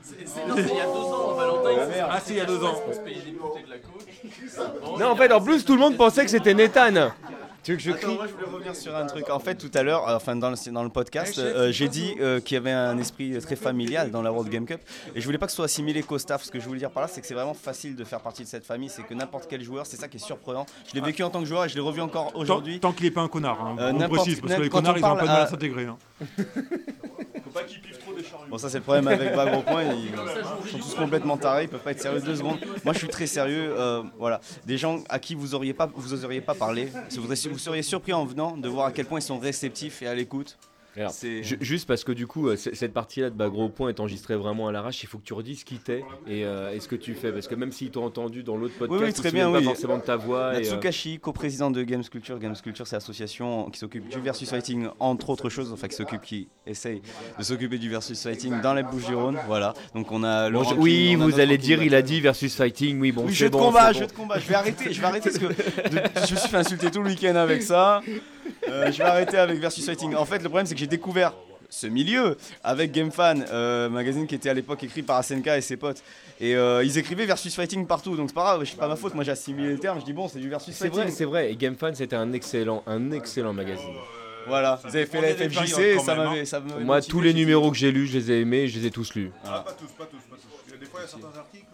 [0.48, 1.70] Non, c'est il y a deux ans, Valentin.
[1.72, 2.74] il s'est- Ah, si, il y a deux ans.
[4.98, 7.10] Non, en fait, en plus, tout le monde pensait que c'était Nathan.
[7.64, 9.28] Tu veux que je Attends, crie moi je voulais revenir sur un truc.
[9.28, 12.14] En fait, tout à l'heure, euh, enfin dans le, dans le podcast, euh, j'ai dit
[12.20, 14.80] euh, qu'il y avait un esprit très familial dans la World Game Cup.
[15.14, 16.44] Et je voulais pas que ce soit assimilé qu'au staff.
[16.44, 18.42] Ce que je voulais dire par là, c'est que c'est vraiment facile de faire partie
[18.44, 18.88] de cette famille.
[18.88, 20.64] C'est que n'importe quel joueur, c'est ça qui est surprenant.
[20.88, 22.80] Je l'ai vécu en tant que joueur et je l'ai revu encore aujourd'hui.
[22.80, 23.76] tant qu'il n'est pas un connard, hein.
[23.80, 25.46] Euh, on précise, parce que les connards, ils n'ont parle pas de mal à à-
[25.48, 25.86] s'intégrer.
[25.86, 25.98] hein.
[27.48, 28.48] Faut pas qu'il pive trop des charrues.
[28.50, 31.80] Bon, ça c'est le problème avec Bagro Point, ils sont tous complètement tarés, ils peuvent
[31.80, 32.58] pas être sérieux deux secondes.
[32.84, 34.40] Moi je suis très sérieux, euh, voilà.
[34.66, 36.90] Des gens à qui vous auriez pas, vous oseriez pas parler.
[37.16, 40.14] Vous seriez surpris en venant de voir à quel point ils sont réceptifs et à
[40.14, 40.58] l'écoute.
[40.98, 41.12] Alors,
[41.60, 44.68] juste parce que du coup, euh, cette partie-là de bas gros point est enregistrée vraiment
[44.68, 47.14] à l'arrache, il faut que tu redises qui t'es et, euh, et ce que tu
[47.14, 47.32] fais.
[47.32, 49.58] Parce que même s'ils t'ont entendu dans l'autre podcast, Oui, oui, ils très bien, oui.
[49.58, 50.38] pas forcément de ta voix.
[50.40, 52.38] euh, Natsukashi, coprésident de Games Culture.
[52.38, 56.22] Games Culture, c'est l'association qui s'occupe du versus fighting, entre autres choses, enfin qui s'occupe,
[56.22, 57.00] qui essaye
[57.38, 59.38] de s'occuper du versus fighting dans les Bouches-du-Rhône.
[59.46, 59.74] Voilà.
[59.94, 63.00] Donc on a oui, on a vous allez dire, il a dit versus fighting.
[63.00, 64.38] Oui, bon, Oui, jeu de bon, combat, jeu de combat.
[64.38, 67.02] Je vais arrêter, je vais arrêter parce que de- je me suis fait insulter tout
[67.02, 68.00] le week-end avec ça.
[68.68, 70.14] Euh, je vais arrêter avec versus fighting.
[70.14, 71.34] En fait, le problème c'est que j'ai découvert
[71.70, 75.76] ce milieu avec GameFan, euh, magazine qui était à l'époque écrit par Asenka et ses
[75.76, 76.02] potes.
[76.40, 79.14] Et euh, ils écrivaient versus fighting partout, donc c'est pas grave, c'est pas ma faute.
[79.14, 81.02] Moi j'ai assimilé les termes, je dis bon, c'est du versus C'est fighting.
[81.02, 81.52] vrai, c'est vrai.
[81.52, 83.94] Et GameFan, c'était un excellent, un excellent magazine.
[84.46, 86.46] Voilà, vous avez fait la FFJC et ça m'avait.
[86.46, 88.86] ça m'avait Moi, tous les numéros que j'ai lus, je les ai aimés, je les
[88.86, 89.30] ai tous lus.
[89.44, 90.48] Ah, pas tous, pas tous, pas tous.
[90.68, 91.66] Il y a Des fois, il y a certains articles.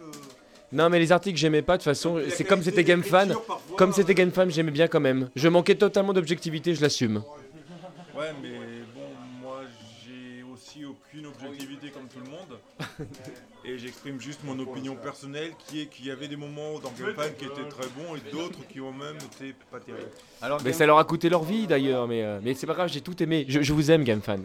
[0.75, 1.77] Non, mais les articles, j'aimais pas.
[1.77, 3.29] De toute façon, c'est comme c'était GameFan.
[3.77, 5.29] Comme c'était GameFan, j'aimais bien quand même.
[5.33, 7.23] Je manquais totalement d'objectivité, je l'assume.
[8.13, 8.49] Ouais, mais
[8.93, 9.07] bon,
[9.41, 9.61] moi
[10.03, 12.59] j'ai aussi aucune objectivité comme tout le monde.
[13.67, 17.33] Et j'exprime juste mon opinion personnelle qui est qu'il y avait des moments dans GameFan
[17.37, 20.07] qui étaient très bons et d'autres qui ont même été pas terribles.
[20.41, 22.07] Alors, Mais Game- ça leur a coûté leur vie d'ailleurs.
[22.07, 23.45] Mais, euh, mais c'est pas grave, j'ai tout aimé.
[23.49, 24.41] Je, je vous aime, GameFan.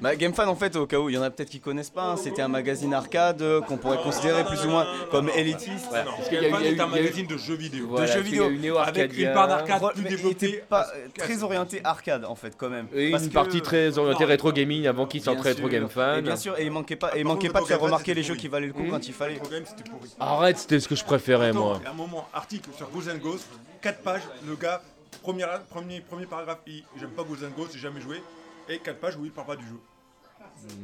[0.00, 2.02] Bah, GameFan, en fait, au cas où il y en a peut-être qui connaissent pas,
[2.12, 5.86] hein, c'était un magazine arcade euh, qu'on pourrait considérer plus ou moins comme élitiste.
[6.32, 7.96] GameFan est un magazine de jeux vidéo.
[7.96, 8.78] de jeux vidéo.
[8.78, 10.46] Avec une part d'arcade plus mais il développée.
[10.48, 12.86] était pas euh, très orienté arcade en fait quand même.
[12.92, 15.70] Et Parce une que- partie très orientée rétro gaming avant qu'ils bien sortent rétro sûr.
[15.70, 16.18] game fan.
[16.18, 18.34] Et bien sûr, et il manquait pas, il manquait pas de faire remarquer les jeux
[18.34, 18.90] qui valaient le coup pourri.
[18.90, 19.40] quand il fallait.
[19.50, 20.10] Game, c'était pourri.
[20.18, 21.80] Arrête, c'était ce que je préférais moi.
[21.84, 23.46] À un moment, article sur Ghost and Ghost,
[23.82, 24.82] 4 pages, le gars,
[25.22, 28.22] premier, premier, premier paragraphe, il j'aime pas Ghost and Ghost, j'ai jamais joué,
[28.68, 29.78] et 4 pages où il parle pas du jeu.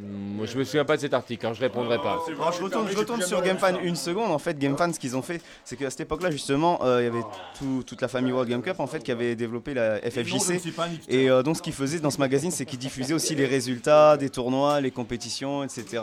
[0.03, 2.19] Moi, je me souviens pas de cet article, hein, je répondrai pas.
[2.29, 4.31] Alors, je retourne, je retourne sur GameFan une seconde.
[4.31, 7.09] En fait, GameFan, ce qu'ils ont fait, c'est qu'à cette époque-là, justement, euh, il y
[7.09, 7.23] avait
[7.59, 10.61] tout- toute la famille World Game Cup en fait qui avait développé la FFJC.
[11.09, 14.17] Et euh, donc, ce qu'ils faisaient dans ce magazine, c'est qu'ils diffusaient aussi les résultats
[14.17, 16.03] des tournois, les compétitions, etc.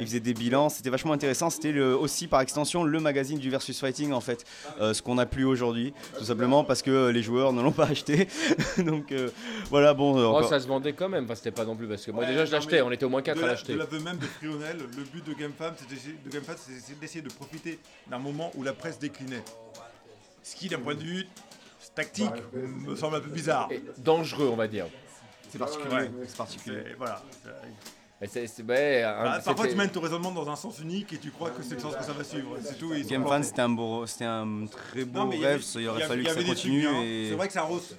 [0.00, 0.68] Ils faisaient des bilans.
[0.68, 1.48] C'était vachement intéressant.
[1.48, 4.44] C'était aussi, par extension, le magazine du versus fighting en fait,
[4.80, 7.86] Euh, ce qu'on n'a plus aujourd'hui, tout simplement parce que les joueurs ne l'ont pas
[7.86, 8.28] acheté.
[8.78, 9.30] donc euh,
[9.70, 10.18] voilà, bon.
[10.18, 12.24] euh, Oh, ça se vendait quand même, enfin, c'était pas non plus parce que moi
[12.24, 13.72] Ouais, déjà je l'achetais, mais on était au moins 4 de à la- l'acheter.
[13.74, 16.98] De l'aveu même de Frionel, le but de GameFan, c'est d'essayer- de GameFan, c'est- c'est
[16.98, 19.44] d'essayer de profiter d'un moment où la presse déclinait.
[20.42, 21.26] Ce qui, d'un point de vue
[21.94, 23.68] tactique, me semble un peu bizarre.
[23.98, 24.86] Dangereux, on va dire.
[25.50, 25.94] C'est particulier.
[25.94, 26.10] Ouais.
[26.26, 26.82] C'est particulier.
[26.88, 27.22] C'est- Voilà.
[28.20, 31.12] Mais c'est- c'est- ouais, un- Bah, parfois, tu mènes ton raisonnement dans un sens unique
[31.12, 32.56] et tu crois que c'est le sens que ça va suivre.
[32.62, 32.88] C'est tout.
[32.88, 33.44] plantés.
[33.44, 35.64] c'était un, beau, c'était un très beau Non, mais il y avait- rêve.
[35.76, 36.80] il aurait y avait- fallu y que ça avait des trucs continue.
[36.80, 37.02] bien.
[37.02, 37.96] et- C'est vrai que ça rose-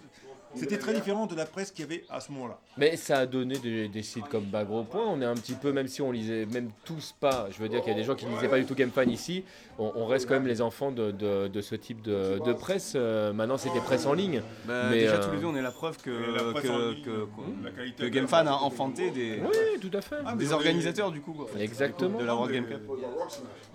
[0.56, 2.60] C'était très différent de la presse qu'il y avait à ce moment-là.
[2.78, 5.06] Mais ça a donné des, des sites comme Bagro Point.
[5.08, 7.82] On est un petit peu, même si on lisait, même tous pas, je veux dire
[7.82, 9.44] qu'il y a des gens qui ne lisaient pas du tout GameFan ici,
[9.78, 12.94] on, on reste quand même les enfants de, de- de ce type de, de presse.
[12.96, 14.42] Euh, maintenant, c'est des presses en ligne.
[14.66, 16.92] Bah, mais, déjà, euh, tous les deux, on est la preuve que, la presse que,
[16.94, 17.28] ligne, que,
[17.64, 20.16] la qualité que de- GameFan a enfanté des, Oui, tout à fait.
[20.26, 21.34] Ah, des organisateurs du coup.
[21.34, 22.18] quoi, en fait, Exactement.
[22.20, 22.82] De la World Game Cup.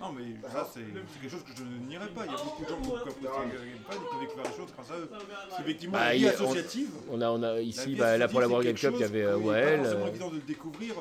[0.01, 2.25] Non, mais ça, c'est c'est quelque chose que je ne nierai pas.
[2.25, 4.57] Il y a beaucoup de gens qui ont apprécié GameFan et qui ont découvert les
[4.57, 5.09] choses grâce à eux.
[5.09, 5.97] Parce qu'effectivement,
[7.11, 7.15] On-.
[7.17, 9.23] On a, on a ici, bah, là pour la World Game Cup, il y avait
[9.23, 9.31] chose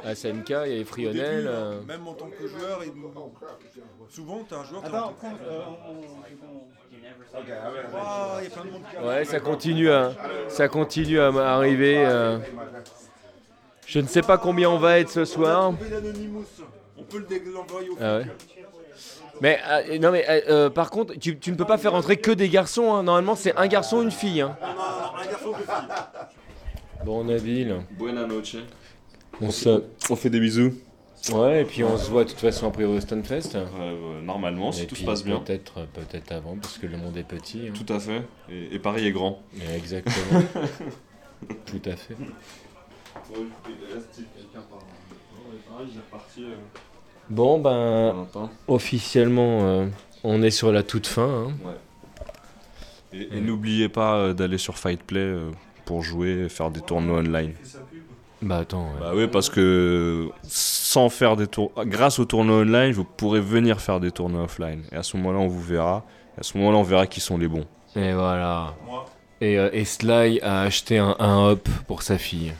[0.04, 0.14] euh.
[0.14, 1.46] SNK, il y avait Frionel.
[1.46, 2.92] euh, Même en tant que joueur, et
[4.10, 4.84] souvent, tu es un joueur.
[4.84, 5.26] Attends, qui
[7.52, 9.06] arrive.
[9.06, 10.12] Ouais, ça continue à,
[10.48, 12.04] ça continue à arriver.
[12.06, 12.38] euh.
[13.86, 15.68] Je ne sais pas combien on va être ce soir.
[15.68, 15.86] On peut.
[16.96, 17.02] On
[17.52, 18.26] l'envoyer au Ah ouais.
[19.40, 22.16] Mais euh, non mais euh, euh, par contre, tu, tu ne peux pas faire entrer
[22.16, 22.94] que des garçons.
[22.94, 23.02] hein.
[23.02, 24.40] Normalement, c'est un garçon, une fille.
[24.42, 24.56] hein.
[24.62, 25.66] Un garçon fille.
[27.04, 28.56] Bon, Nabil, Buena noche.
[29.40, 30.72] on se, On fait des bisous.
[31.32, 33.56] ouais, et puis on se voit de toute façon après au Stunfest.
[33.56, 35.40] Euh, normalement, si Et tout se passe bien.
[35.40, 37.68] Peut-être, euh, peut-être avant, parce que le monde est petit.
[37.68, 37.72] hein.
[37.74, 38.22] Tout à fait.
[38.50, 39.40] Et, et Paris est grand.
[39.74, 40.40] Exactement.
[41.66, 42.16] Tout à fait.
[47.30, 48.26] Bon ben,
[48.68, 49.86] officiellement, euh,
[50.22, 51.46] on est sur la toute fin.
[51.48, 51.52] hein.
[53.12, 55.50] Et, et n'oubliez pas euh, d'aller sur Fightplay euh,
[55.84, 57.52] pour jouer et faire des tournois online.
[58.42, 58.84] Bah attends.
[58.86, 59.00] ouais.
[59.00, 63.80] Bah oui, parce que sans faire des tours, grâce aux tournois online, vous pourrez venir
[63.80, 64.82] faire des tournois offline.
[64.92, 66.04] Et à ce moment-là, on vous verra.
[66.36, 67.64] Et à ce moment-là, on verra qui sont les bons.
[67.96, 68.74] Et voilà.
[68.84, 69.06] Moi.
[69.40, 72.52] Et, euh, et Sly a acheté un 1 hop pour sa fille.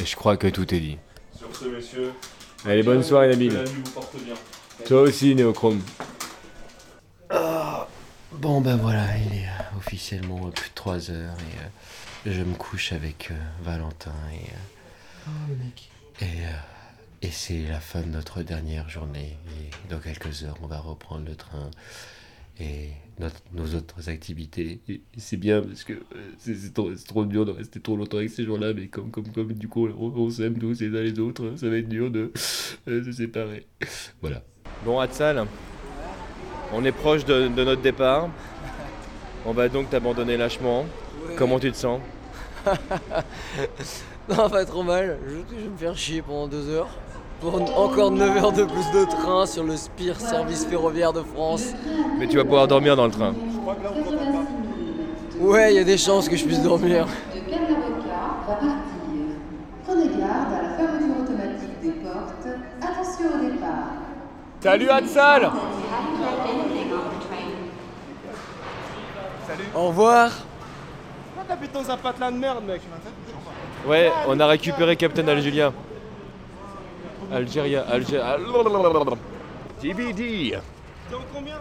[0.00, 0.96] Et je crois que tout est dit.
[1.36, 2.12] Sur ce, messieurs.
[2.64, 3.50] Allez, bonne soirée, Nabil.
[3.50, 4.34] Que la nuit vous porte bien.
[4.86, 5.82] Toi aussi, Néochrome.
[8.32, 11.34] bon, ben voilà, il est euh, officiellement euh, plus de 3 heures
[12.26, 14.46] et euh, je me couche avec euh, Valentin et.
[15.28, 15.30] euh,
[16.20, 16.50] et, euh,
[17.22, 19.36] et c'est la fin de notre dernière journée.
[19.60, 21.70] Et dans quelques heures, on va reprendre le train
[22.60, 24.80] et notre- nos autres activités.
[24.88, 25.98] Et c'est bien parce que euh,
[26.38, 29.10] c'est c'est trop, c'est trop dur de rester trop longtemps avec ces gens-là, mais comme,
[29.10, 31.88] comme, comme du coup on, on s'aime tous les uns les autres, ça va être
[31.88, 32.32] dur de
[32.88, 33.66] euh, se séparer.
[34.20, 34.42] Voilà.
[34.84, 35.46] Bon, Hatsal,
[36.72, 38.28] on est proche de, de notre départ.
[39.46, 40.86] On va donc t'abandonner lâchement.
[41.36, 42.00] Comment tu te sens?
[44.28, 45.18] Non, pas trop mal.
[45.26, 46.88] Je, je vais me faire chier pendant deux heures.
[47.44, 51.74] Pour encore 9 heures de plus de train sur le Spire service ferroviaire de France.
[52.18, 53.34] Mais tu vas pouvoir dormir dans le train.
[55.40, 57.06] Ouais, il y a des chances que je puisse dormir.
[57.34, 57.76] Quel avocat
[58.48, 58.70] va partir
[59.84, 62.46] Prenez garde à la fermeture automatique des portes.
[62.80, 63.92] Attention au départ.
[64.62, 65.50] Salut Hatsal
[69.46, 69.64] Salut.
[69.74, 70.30] Au revoir.
[71.34, 72.80] Pourquoi t'as pété dans un patelin de merde, mec?
[73.86, 75.74] Ouais, on a récupéré Captain Algeria.
[77.32, 78.36] Algeria, Algeria.
[79.80, 80.58] TBD.
[81.08, 81.60] T'es en combien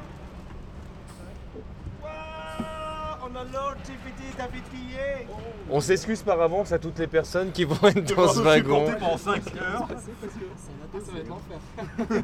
[5.69, 8.85] On s'excuse par avance à toutes les personnes qui vont être dans ce wagon.
[8.99, 9.87] pendant 5 heures.
[9.87, 11.57] Ça va être l'enfer.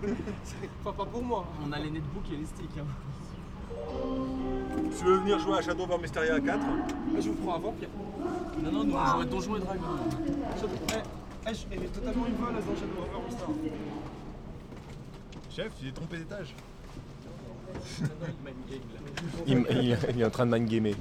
[0.81, 1.45] Enfin, pas pour moi.
[1.67, 2.69] On a les netbooks et les sticks.
[2.79, 2.85] hein.
[4.97, 6.59] Tu veux venir jouer à Shadow of Mysteria 4
[7.19, 7.89] Je vous prends avant, Pierre.
[8.63, 9.81] Non, non, nous on joue à Donjons et Dragons.
[11.45, 13.49] Elle est totalement une voleuse dans Shadow of War Star.
[15.49, 16.53] Chef, tu t'es trompé d'étage.
[19.47, 20.93] Il, il- il est en train de man-gamer.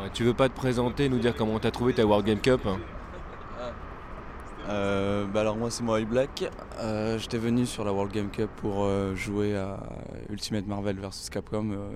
[0.00, 2.60] Ouais, tu veux pas te présenter, nous dire comment t'as trouvé ta World Game Cup
[2.66, 2.78] hein?
[4.68, 6.44] Euh, bah alors moi c'est moi Black.
[6.78, 9.78] Euh, J'étais venu sur la World Game Cup pour euh, jouer à
[10.28, 11.88] Ultimate Marvel vs Capcom euh,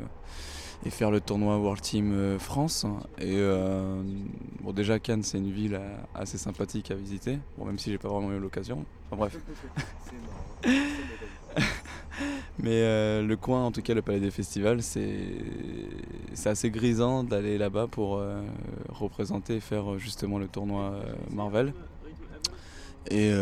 [0.85, 2.87] et faire le tournoi World Team euh, France.
[3.19, 4.03] Et euh,
[4.63, 7.39] bon déjà Cannes c'est une ville euh, assez sympathique à visiter.
[7.65, 8.85] Même si j'ai pas vraiment eu l'occasion.
[9.11, 9.39] Enfin bref.
[12.59, 15.39] Mais le coin, en tout cas le Palais des Festivals, c'est
[16.45, 18.23] assez grisant d'aller là-bas pour
[18.91, 20.95] représenter et faire justement le tournoi
[21.33, 21.73] Marvel.
[23.11, 23.33] Et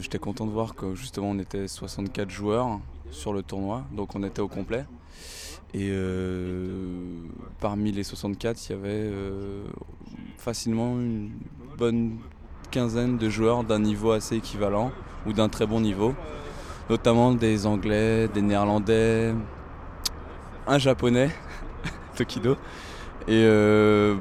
[0.00, 2.80] j'étais content de voir que justement on était 64 joueurs
[3.12, 4.84] sur le tournoi, donc on était au complet.
[5.76, 6.86] Et euh,
[7.60, 9.62] parmi les 64, il y avait euh,
[10.38, 11.32] facilement une
[11.76, 12.16] bonne
[12.70, 14.90] quinzaine de joueurs d'un niveau assez équivalent
[15.26, 16.14] ou d'un très bon niveau,
[16.88, 19.34] notamment des Anglais, des Néerlandais,
[20.66, 21.28] un Japonais,
[22.16, 22.52] Tokido,
[23.28, 24.16] et euh,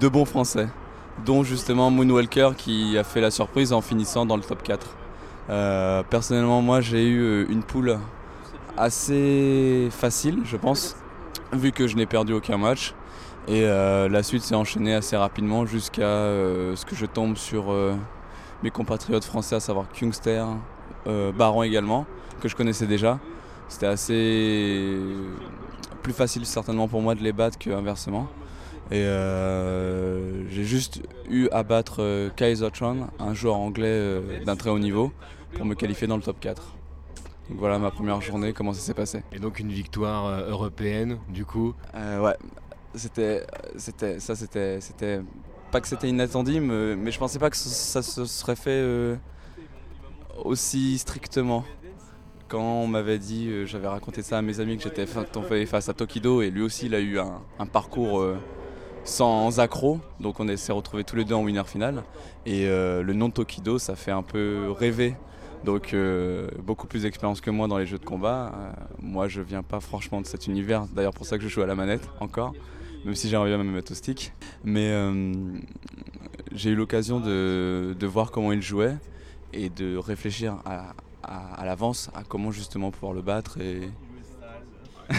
[0.00, 0.68] deux bons Français,
[1.24, 4.86] dont justement Moonwalker qui a fait la surprise en finissant dans le top 4.
[5.48, 7.98] Euh, personnellement, moi j'ai eu une poule
[8.78, 10.96] assez facile, je pense,
[11.52, 12.94] vu que je n'ai perdu aucun match.
[13.46, 17.72] Et euh, la suite s'est enchaînée assez rapidement jusqu'à euh, ce que je tombe sur
[17.72, 17.94] euh,
[18.62, 20.44] mes compatriotes français, à savoir Kungster,
[21.06, 22.04] Baron également,
[22.40, 23.18] que je connaissais déjà.
[23.68, 24.98] C'était assez
[26.02, 28.28] plus facile certainement pour moi de les battre qu'inversement.
[28.90, 29.04] Et
[30.50, 31.00] j'ai juste
[31.30, 35.12] eu à battre euh, Kaisertron, un joueur anglais d'un très haut niveau,
[35.54, 36.77] pour me qualifier dans le top 4.
[37.48, 39.22] Donc voilà ma première journée, comment ça s'est passé.
[39.32, 42.36] Et donc une victoire euh, européenne, du coup Euh, ouais,
[42.94, 43.46] c'était,
[43.76, 45.20] c'était, ça c'était, c'était,
[45.70, 49.16] pas que c'était inattendu, mais, mais je pensais pas que ça, se serait fait euh,
[50.44, 51.64] aussi strictement.
[52.48, 55.88] Quand on m'avait dit, euh, j'avais raconté ça à mes amis que j'étais tombé face
[55.88, 58.24] à Tokido et lui aussi il a eu un, un parcours
[59.04, 62.04] sans accro, donc on s'est retrouvés tous les deux en winner final.
[62.44, 65.14] Et le nom de Tokido, ça fait un peu rêver.
[65.64, 68.52] Donc euh, beaucoup plus d'expérience que moi dans les jeux de combat.
[68.54, 71.62] Euh, moi je viens pas franchement de cet univers, d'ailleurs pour ça que je joue
[71.62, 72.54] à la manette encore,
[73.04, 74.32] même si j'arrive à me mettre au stick.
[74.64, 75.32] Mais euh,
[76.52, 78.96] j'ai eu l'occasion de, voir comment il jouait
[79.52, 80.94] et de réfléchir à,
[81.64, 83.58] l'avance à comment justement pouvoir le battre.
[83.60, 83.90] Et...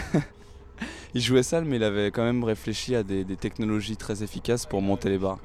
[1.13, 4.81] il jouait sale mais il avait quand même réfléchi à des, technologies très efficaces pour
[4.81, 5.39] monter les barres.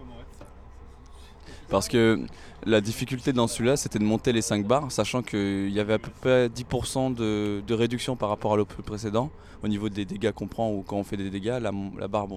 [1.75, 2.21] Parce que
[2.67, 5.99] la difficulté dans celui-là, c'était de monter les 5 barres, sachant qu'il y avait à
[5.99, 9.29] peu près 10% de, réduction par rapport à l'op précédent,
[9.61, 11.73] au niveau des dégâts qu'on prend ou quand on fait des dégâts, la,
[12.07, 12.29] barre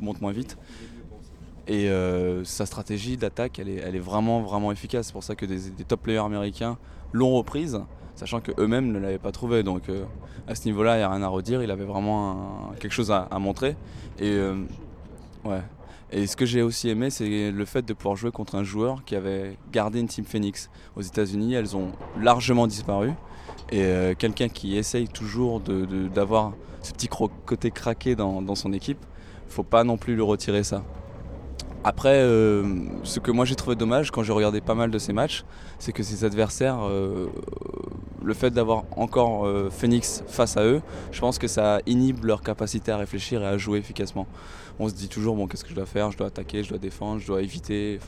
[0.00, 0.56] monte moins vite.
[1.66, 5.08] Et euh, sa stratégie d'attaque, elle est, vraiment, vraiment efficace.
[5.08, 6.78] C'est pour ça que des, top players américains
[7.12, 7.78] l'ont reprise,
[8.14, 9.62] sachant qu'eux-mêmes ne l'avaient pas trouvée.
[9.62, 10.06] Donc euh,
[10.48, 11.62] à ce niveau-là, il n'y a rien à redire.
[11.62, 13.76] Il avait vraiment quelque chose à, à montrer.
[14.18, 14.54] Et euh,
[15.44, 15.60] ouais.
[16.12, 19.04] Et ce que j'ai aussi aimé, c'est le fait de pouvoir jouer contre un joueur
[19.04, 20.70] qui avait gardé une Team Phoenix.
[20.94, 21.88] Aux États-Unis, elles ont
[22.20, 23.10] largement disparu.
[23.72, 26.52] Et euh, quelqu'un qui essaye toujours de- de- d'avoir
[26.82, 28.98] ce petit côté craqué dans, dans son équipe,
[29.48, 30.84] faut pas non plus lui retirer ça.
[31.82, 32.64] Après, euh,
[33.02, 35.44] ce que moi j'ai trouvé dommage quand j'ai regardé pas mal de ces matchs,
[35.78, 37.26] c'est que ses adversaires, euh,
[38.26, 42.42] le fait d'avoir encore euh, Phoenix face à eux, je pense que ça inhibe leur
[42.42, 44.26] capacité à réfléchir et à jouer efficacement.
[44.80, 46.10] On se dit toujours, bon, qu'est-ce que je dois faire?
[46.10, 48.00] Je dois attaquer, je dois défendre, je dois éviter.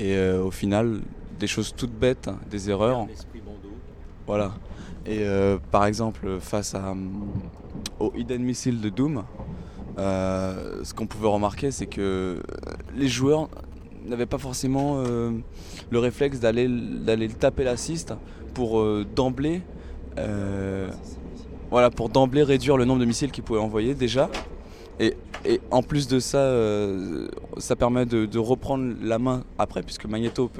[0.00, 1.00] Et euh, au final,
[1.38, 3.06] des choses toutes bêtes, des erreurs.
[4.26, 4.52] Voilà.
[5.06, 6.92] Et euh, par exemple, face à,
[8.00, 9.22] au Hidden Missile de Doom,
[9.96, 12.42] ce qu'on pouvait remarquer, c'est que
[12.96, 13.48] les joueurs
[14.08, 15.30] n'avaient pas forcément euh,
[15.90, 18.14] le réflexe d'aller d'aller taper l'assist
[18.56, 19.60] pour euh, d'emblée
[20.16, 20.88] euh,
[21.70, 24.30] voilà pour d'emblée réduire le nombre de missiles qu'ils pouvaient envoyer déjà.
[24.98, 27.28] Et, et en plus de ça euh,
[27.58, 30.50] ça permet de, reprendre la main après puisque Magneto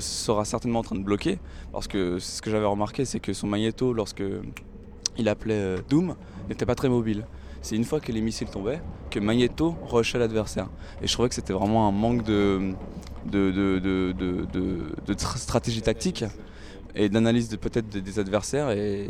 [0.00, 1.38] sera certainement en train de bloquer.
[1.70, 4.24] Parce que ce que j'avais remarqué c'est que son Magneto lorsque
[5.16, 6.16] il appelait Doom
[6.48, 7.24] n'était pas très mobile.
[7.62, 10.68] C'est une fois que les missiles tombaient que Magneto rushait l'adversaire.
[11.00, 12.72] Et je trouvais que c'était vraiment un manque de,
[13.30, 16.24] de, de, de, de- de- de tr- stratégie tactique
[16.94, 18.70] et d'analyse de, peut-être des, des adversaires.
[18.70, 19.08] Et,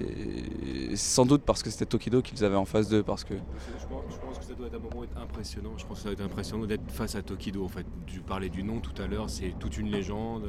[0.91, 3.03] et sans doute parce que c'était Tokido qu'ils avaient en face d'eux.
[3.03, 5.73] Parce que Je pense, je pense que ça doit être un moment être impressionnant.
[5.77, 7.65] Je pense que ça doit être impressionnant d'être face à Tokido.
[7.65, 10.45] En fait, tu parlais du nom tout à l'heure, c'est toute une légende.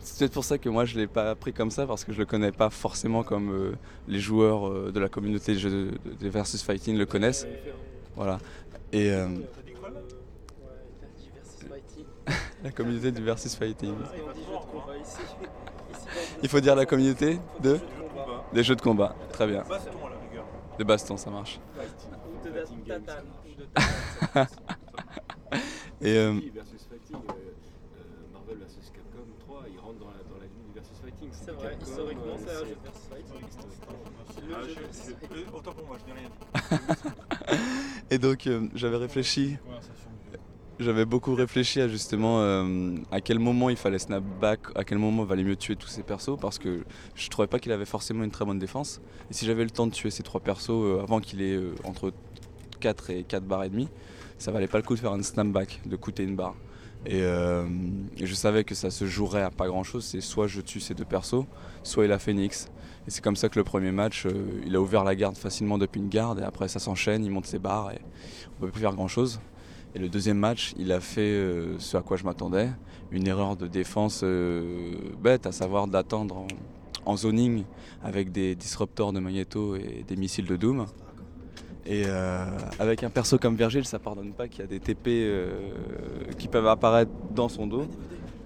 [0.00, 2.18] c'est peut-être pour ça que moi je l'ai pas pris comme ça parce que je
[2.18, 3.72] le connais pas forcément comme euh,
[4.06, 7.46] les joueurs euh, de la communauté des jeux de, de versus fighting le connaissent.
[8.14, 8.38] Voilà.
[8.92, 9.28] Et euh,
[12.62, 13.94] la communauté du versus fighting.
[16.42, 17.78] Il faut dire la communauté de
[18.52, 19.14] des jeux de combat.
[19.32, 19.64] Très bien.
[20.78, 21.58] Des bastons, ça marche.
[26.00, 27.16] Et euh, versus fighting,
[28.32, 31.28] Marvel versus Capcom 3, ils rentrent dans la, dans la ligne du versus fighting.
[31.32, 33.46] C'est vrai, historiquement, c'est un jeu de versus fighting.
[34.54, 36.30] Ah, je- Autant pour moi, je n'ai rien.
[38.10, 39.58] Et donc euh, j'avais réfléchi,
[40.80, 44.98] j'avais beaucoup réfléchi à justement euh, à quel moment il fallait snap back, à quel
[44.98, 47.84] moment il valait mieux tuer tous ces persos parce que je trouvais pas qu'il avait
[47.84, 49.00] forcément une très bonne défense.
[49.30, 51.74] Et si j'avais le temps de tuer ces trois persos euh, avant qu'il ait euh,
[51.84, 52.12] entre
[52.80, 53.88] 4 et 4 barres et demi,
[54.38, 56.54] ça valait pas le coup de faire un snapback, de coûter une barre.
[57.06, 60.80] Et, je savais que ça se jouerait à pas grand chose, c'est soit je tue
[60.80, 61.44] ces deux persos,
[61.82, 62.68] soit il a Phoenix.
[63.06, 64.26] Et c'est comme ça que le premier match,
[64.66, 67.46] il a ouvert la garde facilement depuis une garde, et après ça s'enchaîne, il monte
[67.46, 68.00] ses barres, et
[68.56, 69.40] on peut plus faire grand chose.
[69.94, 72.68] Et le deuxième match, il a fait euh, ce à quoi je m'attendais,
[73.10, 76.46] une erreur de défense euh, bête, à savoir d'attendre
[77.06, 77.64] en, zoning
[78.02, 80.84] avec des disruptors de Magneto et des missiles de Doom.
[81.86, 82.44] Et euh,
[82.78, 85.26] avec un perso comme Virgile, ça pardonne pas qu'il y a des TP
[86.36, 87.86] qui peuvent apparaître dans son dos.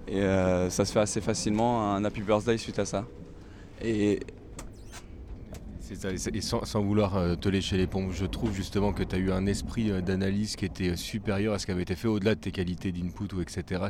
[0.07, 0.21] Et
[0.69, 3.05] ça se fait assez facilement un Happy Birthday suite à ça.
[6.33, 9.31] Et sans, vouloir euh, te lécher les pompes, je trouve justement que tu as eu
[9.31, 12.35] un esprit euh, d'analyse qui était euh, supérieur à ce qui avait été fait au-delà
[12.35, 13.81] de tes qualités d'input ou etc.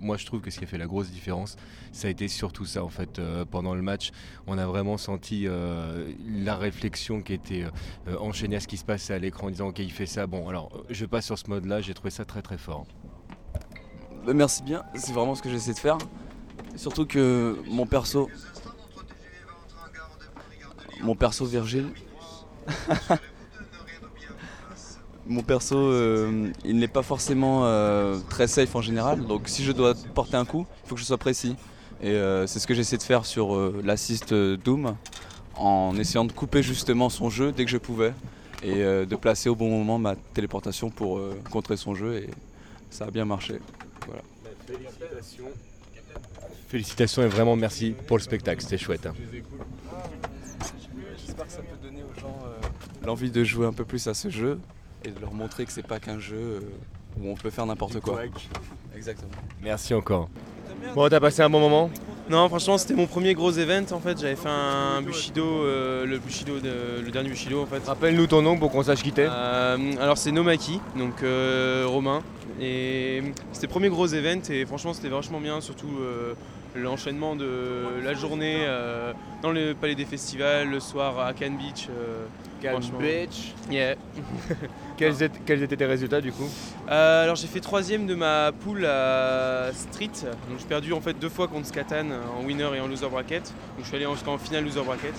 [0.00, 1.56] Moi je trouve que ce qui a fait la grosse différence,
[1.92, 3.20] ça a été surtout ça en fait.
[3.50, 4.10] pendant le match,
[4.46, 7.64] on a vraiment senti la réflexion qui était
[8.18, 10.48] enchaînée à ce qui se passait à l'écran en disant ok il fait ça, bon
[10.48, 12.86] alors je passe sur ce mode-là, j'ai trouvé ça très très fort.
[14.26, 15.98] Bah, merci bien, c'est vraiment ce que j'essaie de faire.
[16.76, 18.28] Surtout que mon perso.
[21.00, 21.86] Mon perso Virgile.
[25.26, 29.24] mon perso, euh, il n'est pas forcément euh, très safe en général.
[29.26, 31.56] Donc si je dois porter un coup, il faut que je sois précis.
[32.02, 34.96] Et euh, c'est ce que j'essaie de faire sur l'assist Doom.
[35.56, 38.12] En essayant de couper justement son jeu dès que je pouvais.
[38.62, 41.20] Et de placer au bon moment ma téléportation pour
[41.50, 42.16] contrer son jeu.
[42.16, 42.30] Et
[42.90, 43.60] ça a bien marché.
[44.66, 45.48] Félicitations.
[46.68, 49.06] Félicitations et vraiment merci pour le spectacle, c'était chouette.
[49.06, 49.14] hein.
[51.38, 54.14] J'espère que ça peut donner aux gens euh, l'envie de jouer un peu plus à
[54.14, 54.58] ce jeu
[55.04, 56.60] et de leur montrer que c'est pas qu'un jeu euh,
[57.20, 58.20] où on peut faire n'importe quoi.
[58.96, 59.30] Exactement.
[59.62, 60.28] Merci encore.
[60.94, 61.90] Bon, t'as passé un bon moment
[62.28, 64.18] Non, franchement, c'était mon premier gros event en fait.
[64.20, 67.84] J'avais fait un Bushido, euh, le Bushido, de- le dernier Bushido en fait.
[67.86, 69.26] Rappelle-nous ton nom pour qu'on sache qui t'es.
[69.28, 72.22] Euh, alors c'est Nomaki, donc euh, Romain.
[72.60, 73.22] Et
[73.52, 76.34] c'était le premier gros event et franchement c'était vachement bien, surtout euh,
[76.74, 79.12] l'enchaînement de la journée euh,
[79.42, 81.88] dans le palais des festivals, le soir à Cannes Beach.
[81.90, 82.24] euh,
[82.60, 82.80] Cannes.
[83.00, 83.54] Beach.
[83.70, 83.94] Yeah.
[84.96, 86.48] Quels étaient, quels étaient tes résultats du coup?
[86.90, 90.10] Euh, alors j'ai fait troisième de ma poule à Street.
[90.48, 92.06] Donc j'ai perdu en fait deux fois contre Skatan
[92.36, 93.44] en winner et en loser bracket.
[93.76, 95.14] Donc je suis allé jusqu'en finale loser bracket.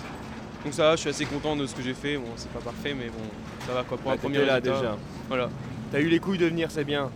[0.66, 2.18] Donc ça va, je suis assez content de ce que j'ai fait.
[2.18, 3.24] Bon, c'est pas parfait, mais bon,
[3.66, 4.78] ça va quoi pour Ah, un premier là résultat.
[4.80, 4.98] déjà.
[5.30, 5.50] Voilà.
[5.94, 7.10] T'as eu les couilles de venir, c'est bien.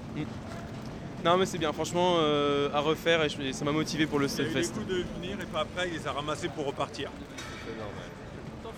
[1.23, 4.27] Non mais c'est bien, franchement euh, à refaire et je- ça m'a motivé pour le
[4.27, 6.65] Il a eu les coups de venir et puis après il les a ramassés pour
[6.65, 7.09] repartir.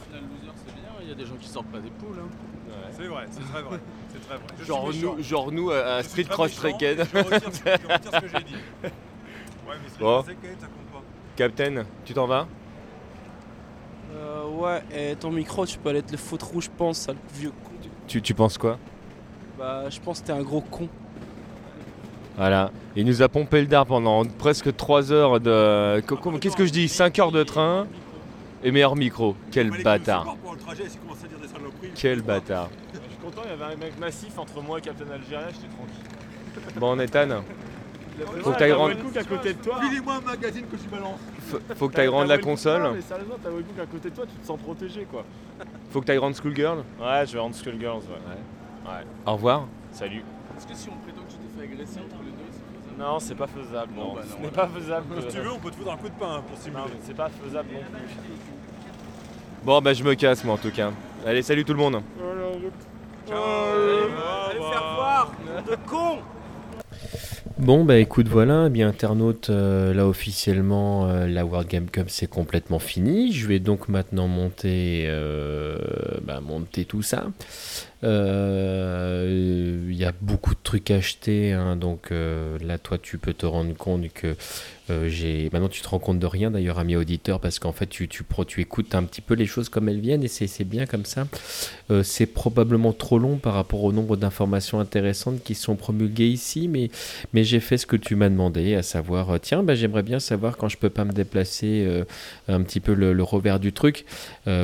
[0.07, 2.19] finale loser, c'est bien, il y a des gens qui sortent pas des poules.
[2.19, 2.27] hein.
[2.91, 3.79] C'est vrai, c'est très vrai.
[4.13, 4.45] C'est très vrai.
[4.59, 6.97] Je Genre nous, genre nous à, à Street Cross Trekken.
[7.11, 8.55] Je retire, ce- je retire ce que j'ai dit.
[9.67, 10.13] Ouais, mais Street Bon.
[10.21, 11.03] Cross Trekken, ça compte pas.
[11.35, 12.47] Captain, tu t'en vas?
[14.13, 17.17] Euh, ouais, et ton micro, tu peux aller te le foutre rouge, je pense, sale
[17.33, 17.71] vieux con.
[18.07, 18.77] Tu, tu penses quoi?
[19.57, 20.87] Bah, je pense que t'es un gros con.
[22.37, 22.71] Voilà.
[22.95, 26.01] Il nous a pompé le dard pendant presque 3 heures de.
[26.39, 27.87] Qu'est-ce que je dis 5 heures de train
[28.63, 29.35] et meilleur micro.
[29.51, 30.35] Quel bâtard.
[31.95, 32.69] Quel bâtard.
[32.93, 35.67] Je suis content, il y avait un mec massif entre moi et Captain Algérien, j'étais
[35.67, 36.79] tranquille.
[36.79, 37.43] Bon, Nathan,
[38.41, 39.79] faut que t'ailles rendre, à côté de toi.
[39.81, 41.19] Filez-moi un magazine que je balance.
[41.41, 42.93] faut, faut que t'ailles rendre la console.
[42.95, 43.49] Mais sérieusement, t'as
[43.83, 45.25] à côté de toi, tu te sens protégé quoi.
[45.91, 46.79] Faut que t'ailles rendre Schoolgirl.
[46.99, 48.89] Ouais, je vais rendre Skullgirls, ouais.
[48.91, 49.03] Ouais.
[49.25, 49.67] Au revoir.
[49.91, 50.23] Salut.
[50.57, 51.21] Est-ce que si on prétend
[51.63, 54.13] agresser entre les deux, Non, c'est pas faisable, non.
[54.15, 54.51] bah non, Ce n'est voilà.
[54.51, 55.05] pas faisable.
[55.21, 56.81] Si tu veux, on peut te foutre un coup de pain pour simuler.
[56.81, 58.15] Non, c'est pas faisable non plus.
[59.63, 60.91] Bon, bah, je me casse, moi, en tout cas.
[61.25, 62.01] Allez, salut tout le monde.
[63.27, 65.33] Allez faire voir,
[65.67, 66.17] de con
[67.57, 72.09] Bon bah écoute voilà, eh bien internaute, euh, là officiellement euh, la World Game Cup
[72.09, 73.31] c'est complètement fini.
[73.31, 75.77] Je vais donc maintenant monter, euh,
[76.21, 77.27] bah, monter tout ça.
[78.05, 83.17] Euh, Il y a beaucoup de trucs à acheter, hein, donc euh, là toi tu
[83.17, 84.35] peux te rendre compte que
[84.89, 85.49] euh, j'ai.
[85.53, 88.23] Maintenant tu te rends compte de rien d'ailleurs ami auditeur parce qu'en fait tu, tu,
[88.47, 91.27] tu écoutes un petit peu les choses comme elles viennent et c'est bien comme ça.
[92.03, 96.89] C'est probablement trop long par rapport au nombre d'informations intéressantes qui sont promulguées ici, mais,
[97.33, 100.57] mais j'ai fait ce que tu m'as demandé, à savoir, tiens, bah, j'aimerais bien savoir
[100.57, 101.87] quand je peux pas me déplacer
[102.47, 104.05] un petit peu le, revers du truc,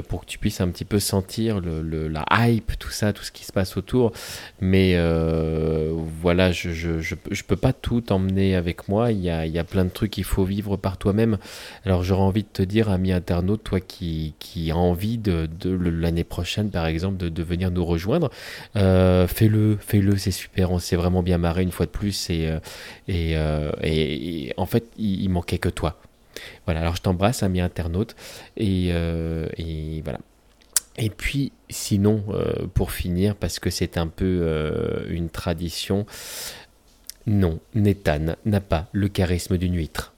[0.07, 3.23] pour que tu puisses un petit peu sentir le, le- la hype, tout ça, tout
[3.33, 4.11] qui se passe autour.
[4.59, 9.45] Mais euh, voilà, je, je, je, peux pas tout emmener avec moi, il y a,
[9.45, 11.37] il y a plein de trucs qu'il faut vivre par toi-même.
[11.85, 15.71] Alors j'aurais envie de te dire, ami internaute, toi qui, qui a envie de, de
[15.71, 18.29] l'année prochaine, par exemple, de, venir nous rejoindre,
[18.75, 22.47] euh, fais-le, fais-le, c'est super, on s'est vraiment bien marré une fois de plus et,
[22.47, 25.97] euh, et, et- en fait, il, manquait que toi.
[26.65, 28.15] Voilà, alors je t'embrasse, ami internaute,
[28.57, 30.19] et, et voilà.
[31.01, 36.05] Et puis, sinon, euh, pour finir, parce que c'est un peu euh, une tradition,
[37.25, 40.13] non, Nathan n'a pas le charisme d'une huître.